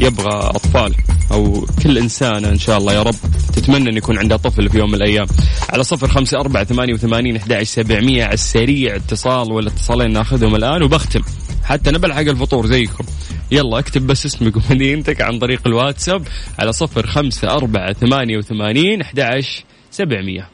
يبغى 0.00 0.34
أطفال 0.34 0.94
أو 1.32 1.66
كل 1.82 1.98
إنسانة 1.98 2.48
إن 2.48 2.58
شاء 2.58 2.78
الله 2.78 2.92
يا 2.92 3.02
رب. 3.02 3.14
تتمنى 3.56 3.90
أن 3.90 3.96
يكون 3.96 4.18
عندها 4.18 4.36
طفل 4.36 4.68
في 4.68 4.78
يوم 4.78 4.88
من 4.88 4.94
الأيام. 4.94 5.26
على 5.70 5.84
صفر 5.84 6.08
خمسة 6.08 6.40
أربعة 6.40 6.64
ثمانية 6.64 6.94
وثمانين 6.94 7.36
أحد 7.36 7.62
سبعمية 7.62 8.24
على 8.24 8.34
السريع 8.34 8.96
اتصال 8.96 9.52
ولا 9.52 9.68
اتصالين 9.68 10.12
ناخذهم 10.12 10.54
الآن 10.54 10.82
وبختم. 10.82 11.20
حتى 11.64 11.90
نبلع 11.90 12.14
حق 12.14 12.20
الفطور 12.20 12.66
زيكم. 12.66 13.04
يلا 13.52 13.78
اكتب 13.78 14.06
بس 14.06 14.26
اسمك 14.26 14.56
ومدينتك 14.56 15.20
عن 15.22 15.38
طريق 15.38 15.60
الواتساب 15.66 16.28
على 16.58 16.72
صفر 16.72 17.06
خمسة 17.06 17.50
أربعة 17.50 17.92
ثمانية 17.92 18.38
وثمانين 18.38 19.00
أحد 19.00 19.42
سبعمية. 19.90 20.48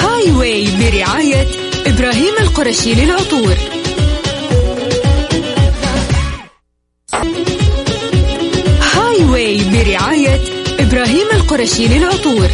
هاي 0.00 0.30
واي 0.32 0.68
برعاية 0.80 1.46
إبراهيم 1.86 2.34
القرشي 2.40 2.94
للعطور. 2.94 3.56
Highway 8.94 9.60
برعاية 9.72 10.40
إبراهيم 10.80 11.26
القرشي 11.34 11.88
للعطور. 11.88 12.48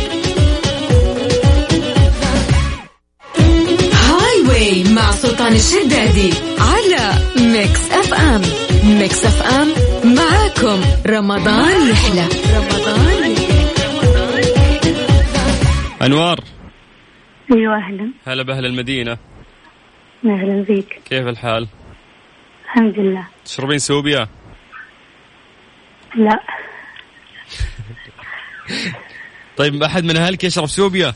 سلطان 5.50 5.56
الشدادي 5.56 6.30
على 6.58 7.12
Mix 7.52 7.92
FM. 7.92 8.42
Mix 8.98 9.24
FM 9.24 9.68
معاكم. 10.16 10.80
رمضان 11.06 11.90
يحلى 11.90 12.28
رمضان 12.56 13.32
يحلى. 13.32 13.60
أنوار. 16.02 16.40
أيوه 17.52 17.76
أهلا. 17.76 18.12
هلا 18.26 18.42
بأهل 18.42 18.66
المدينة. 18.66 19.18
أهلا 20.24 20.64
فيك. 20.64 21.00
كيف 21.10 21.26
الحال؟ 21.26 21.68
الحمد 22.64 22.98
لله. 22.98 23.26
تشربين 23.44 23.78
سوبيا؟ 23.78 24.28
لا. 26.14 26.40
طيب 29.56 29.82
أحد 29.82 30.04
من 30.04 30.16
أهلك 30.16 30.44
يشرب 30.44 30.66
سوبيا؟ 30.66 31.14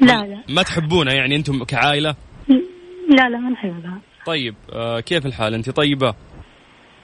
لا 0.00 0.26
لا. 0.26 0.42
ما 0.48 0.62
تحبونها 0.62 1.14
يعني 1.14 1.36
أنتم 1.36 1.64
كعائلة؟ 1.64 2.14
لا 3.08 3.28
لا 3.28 3.38
ما 3.38 3.50
نحبها 3.50 4.00
طيب 4.26 4.54
آه 4.72 5.00
كيف 5.00 5.26
الحال؟ 5.26 5.54
أنت؟ 5.54 5.70
طيبة؟ 5.70 6.14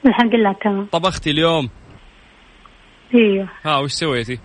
الحمد 0.06 0.34
لله 0.34 0.52
تمام. 0.52 0.86
طبختي 0.86 1.30
اليوم؟ 1.30 1.68
إيوه. 3.14 3.48
ها 3.64 3.78
وش 3.78 3.90
سويتي؟ 3.90 4.38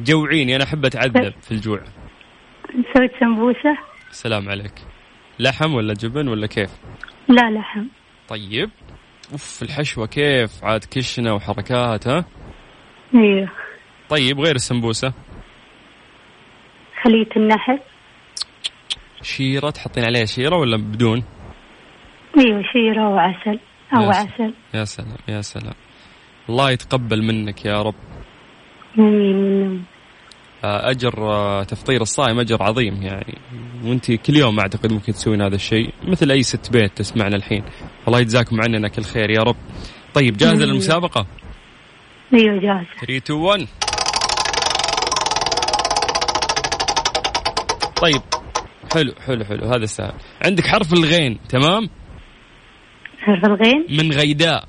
جوعيني 0.00 0.56
أنا 0.56 0.64
أحب 0.64 0.84
أتعذب 0.84 1.34
في 1.42 1.52
الجوع. 1.52 1.80
سويت 2.96 3.10
سمبوسة؟ 3.20 3.78
السلام 4.10 4.48
عليك. 4.48 4.74
لحم 5.38 5.74
ولا 5.74 5.94
جبن 5.94 6.28
ولا 6.28 6.46
كيف؟ 6.46 6.70
لا 7.28 7.50
لحم. 7.50 7.86
طيب. 8.28 8.70
أوف 9.32 9.62
الحشوة 9.62 10.06
كيف؟ 10.06 10.64
عاد 10.64 10.84
كشنة 10.90 11.34
وحركات 11.34 12.08
ها؟ 12.08 12.24
إيوه. 13.14 13.48
طيب 14.08 14.40
غير 14.40 14.54
السمبوسة؟ 14.54 15.12
خلية 17.04 17.28
النحل. 17.36 17.78
شيرة 19.22 19.70
تحطين 19.70 20.04
عليها 20.04 20.24
شيرة 20.24 20.56
ولا 20.56 20.76
بدون؟ 20.76 21.24
أيوه 22.38 22.62
شيرة 22.72 23.08
وعسل 23.08 23.58
أو 23.96 24.02
يا 24.02 24.08
عسل. 24.08 24.54
يا 24.74 24.84
سلام 24.84 25.16
يا 25.28 25.40
سلام. 25.40 25.74
الله 26.48 26.70
يتقبل 26.70 27.22
منك 27.22 27.64
يا 27.64 27.82
رب. 27.82 27.94
آمين 28.98 29.84
آه، 30.64 30.90
أجر 30.90 31.30
آه، 31.30 31.62
تفطير 31.62 32.00
الصائم 32.02 32.40
أجر 32.40 32.62
عظيم 32.62 33.02
يعني. 33.02 33.38
وأنت 33.84 34.12
كل 34.12 34.36
يوم 34.36 34.60
أعتقد 34.60 34.92
ممكن 34.92 35.12
تسوين 35.12 35.42
هذا 35.42 35.54
الشيء 35.54 35.90
مثل 36.08 36.30
أي 36.30 36.42
ست 36.42 36.72
بيت 36.72 36.92
تسمعنا 36.98 37.36
الحين. 37.36 37.64
الله 38.08 38.20
يجزاكم 38.20 38.60
عننا 38.60 38.88
كل 38.88 39.02
خير 39.02 39.30
يا 39.30 39.42
رب. 39.42 39.56
طيب 40.14 40.36
جاهزة 40.36 40.64
مم. 40.66 40.70
للمسابقة؟ 40.70 41.26
أيوه 42.34 42.60
جاهزة. 42.60 42.86
3 43.00 43.16
2 43.16 43.40
1 43.40 43.66
طيب. 48.02 48.22
حلو 48.94 49.14
حلو 49.26 49.44
حلو. 49.44 49.64
هذا 49.66 49.86
سهل 49.86 50.12
عندك 50.44 50.66
حرف 50.66 50.92
الغين 50.92 51.38
تمام؟ 51.48 51.88
حرف 53.18 53.44
الغين؟ 53.44 53.86
من 53.88 54.12
غيداء. 54.12 54.64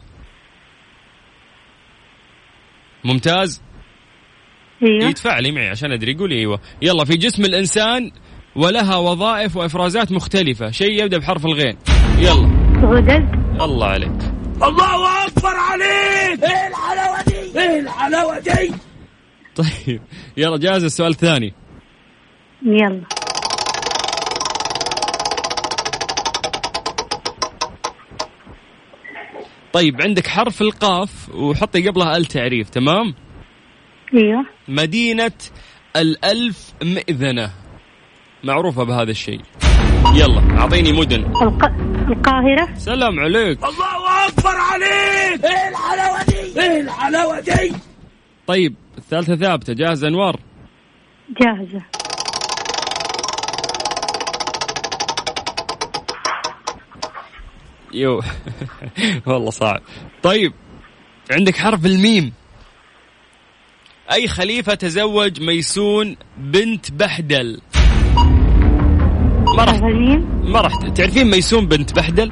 ممتاز؟ 3.03 3.61
أيوه. 4.83 5.09
يتفاعلي 5.09 5.51
معي 5.51 5.69
عشان 5.69 5.91
أدري. 5.91 6.15
قولي 6.15 6.39
أيوه. 6.39 6.59
يلا 6.81 7.05
في 7.05 7.17
جسم 7.17 7.45
الإنسان 7.45 8.11
ولها 8.55 8.95
وظائف 8.97 9.57
وإفرازات 9.57 10.11
مختلفة. 10.11 10.71
شيء 10.71 11.03
يبدأ 11.03 11.17
بحرف 11.17 11.45
الغين. 11.45 11.77
يلا. 12.17 12.63
غدد. 12.83 13.61
الله 13.61 13.87
عليك. 13.87 14.33
الله 14.63 15.27
أكبر 15.27 15.55
عليك! 15.55 16.43
إيه 16.43 16.67
الحلاوة 16.67 17.23
دي؟ 17.23 17.59
إيه 17.59 17.79
الحلاوة 17.79 18.39
دي؟ 18.39 18.73
طيب. 19.55 20.01
يلا 20.37 20.57
جاهز 20.57 20.83
السؤال 20.83 21.11
الثاني. 21.11 21.53
يلا. 22.65 23.01
طيب 29.73 30.01
عندك 30.01 30.27
حرف 30.27 30.61
القاف 30.61 31.29
وحطي 31.35 31.87
قبلها 31.89 32.17
ال 32.17 32.25
تعريف 32.25 32.69
تمام؟ 32.69 33.13
أيوه. 34.13 34.45
مدينة 34.67 35.31
الألف 35.95 36.73
مئذنة. 36.83 37.51
معروفة 38.43 38.83
بهذا 38.83 39.11
الشيء. 39.11 39.41
يلا 40.15 40.59
أعطيني 40.59 40.91
مدن. 40.91 41.19
الق... 41.19 41.65
القاهرة. 42.11 42.73
سلام 42.75 43.19
عليك. 43.19 43.59
الله 43.63 44.27
أكبر 44.27 44.55
عليك! 44.55 45.45
إيه 45.45 45.69
الحلاوة 45.69 46.23
دي؟ 46.23 46.61
إيه 46.61 46.81
الحلاوة 46.81 47.39
دي؟ 47.39 47.75
طيب 48.47 48.75
الثالثة 48.97 49.35
ثابتة 49.35 49.73
جاهزه 49.73 50.07
أنوار؟ 50.07 50.39
جاهزة. 51.41 51.81
يو. 57.93 58.21
والله 59.25 59.49
صعب. 59.49 59.81
طيب 60.23 60.53
عندك 61.31 61.55
حرف 61.55 61.85
الميم 61.85 62.33
أي 64.11 64.27
خليفة 64.27 64.73
تزوج 64.73 65.41
ميسون 65.41 66.15
بنت 66.37 66.91
بحدل؟ 66.91 67.61
ما 69.57 69.63
راح 69.63 69.79
ما 70.43 70.61
راح 70.61 70.73
تعرفين 70.75 71.31
ميسون 71.31 71.67
بنت 71.67 71.95
بحدل؟ 71.95 72.31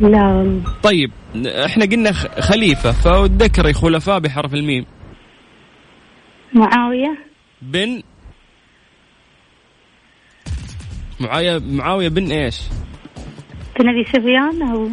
لا. 0.00 0.60
طيب 0.82 1.10
إحنا 1.46 1.84
قلنا 1.84 2.12
خليفة 2.40 2.92
فذكري 2.92 3.72
خلفاء 3.72 4.18
بحرف 4.18 4.54
الميم. 4.54 4.86
معاوية. 6.54 7.18
بن 7.62 8.02
معاوية 11.20 11.58
معاوية 11.58 12.08
بن 12.08 12.32
إيش؟ 12.32 12.60
بن 13.78 13.88
ابي 13.88 14.04
سفيان 14.04 14.62
أو 14.62 14.88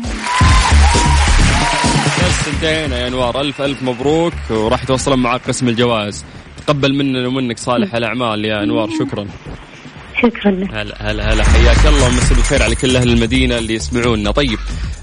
بس 2.25 2.47
انتهينا 2.53 2.99
يا 2.99 3.07
انوار. 3.07 3.41
ألف 3.41 3.61
ألف 3.61 3.83
مبروك 3.83 4.33
وراح 4.49 4.83
توصلون 4.83 5.19
معك 5.19 5.41
قسم 5.47 5.67
الجوائز. 5.67 6.25
تقبل 6.67 6.93
مننا 6.93 7.27
ومنك 7.27 7.57
صالح 7.57 7.95
الأعمال 7.95 8.45
يا 8.45 8.63
انوار. 8.63 8.89
شكرا. 8.99 9.27
شكرا 10.21 10.51
لك. 10.51 10.73
هلا 10.73 11.11
هلا 11.11 11.33
هلا. 11.33 11.43
حياك 11.43 11.85
الله 11.85 12.07
ومسي 12.07 12.33
بالخير 12.33 12.63
على 12.63 12.75
كل 12.75 12.95
أهل 12.95 13.09
المدينة 13.09 13.57
اللي 13.57 13.73
يسمعونا 13.73 14.31
طيب 14.31 14.59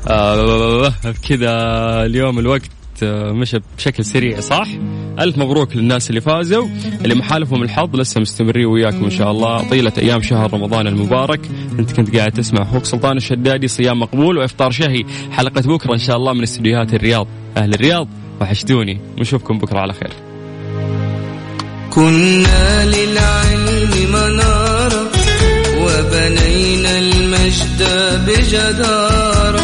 آه 0.09 0.93
كذا 1.29 1.53
اليوم 2.07 2.39
الوقت 2.39 2.71
مشى 3.05 3.59
بشكل 3.77 4.05
سريع 4.05 4.41
صح؟ 4.41 4.69
ألف 5.19 5.39
مبروك 5.39 5.77
للناس 5.77 6.11
اللي 6.11 6.21
فازوا 6.21 6.69
اللي 7.05 7.15
محالفهم 7.15 7.63
الحظ 7.63 7.97
لسه 7.97 8.21
مستمرين 8.21 8.67
وياكم 8.67 9.05
إن 9.05 9.11
شاء 9.11 9.31
الله. 9.31 9.69
طيلة 9.69 9.93
أيام 9.99 10.23
شهر 10.23 10.55
رمضان 10.55 10.87
المبارك. 10.87 11.41
أنت 11.79 11.93
كنت 11.93 12.17
قاعد 12.17 12.33
تسمع 12.33 12.63
أخوك 12.63 12.85
سلطان 12.85 13.17
الشدادي 13.17 13.69
صيام 13.69 14.01
مقبول 14.01 14.39
وإفطار 14.39 14.71
شهي. 14.71 15.05
حلقة 15.31 15.61
بكرة 15.61 15.93
إن 15.93 15.99
شاء 15.99 16.17
الله 16.17 16.33
من 16.33 16.43
استديوهات 16.43 16.95
الرياض. 16.95 17.27
أهل 17.57 17.75
الرياض 17.75 18.09
وحشتوني. 18.41 19.01
ونشوفكم 19.19 19.59
بكرة 19.59 19.79
على 19.79 19.93
خير. 19.93 20.13
كنا 21.91 22.85
للعلم 22.85 24.13
منارة 24.13 25.11
وبنينا 25.83 26.99
المجد 26.99 27.83
بجدارة. 28.27 29.62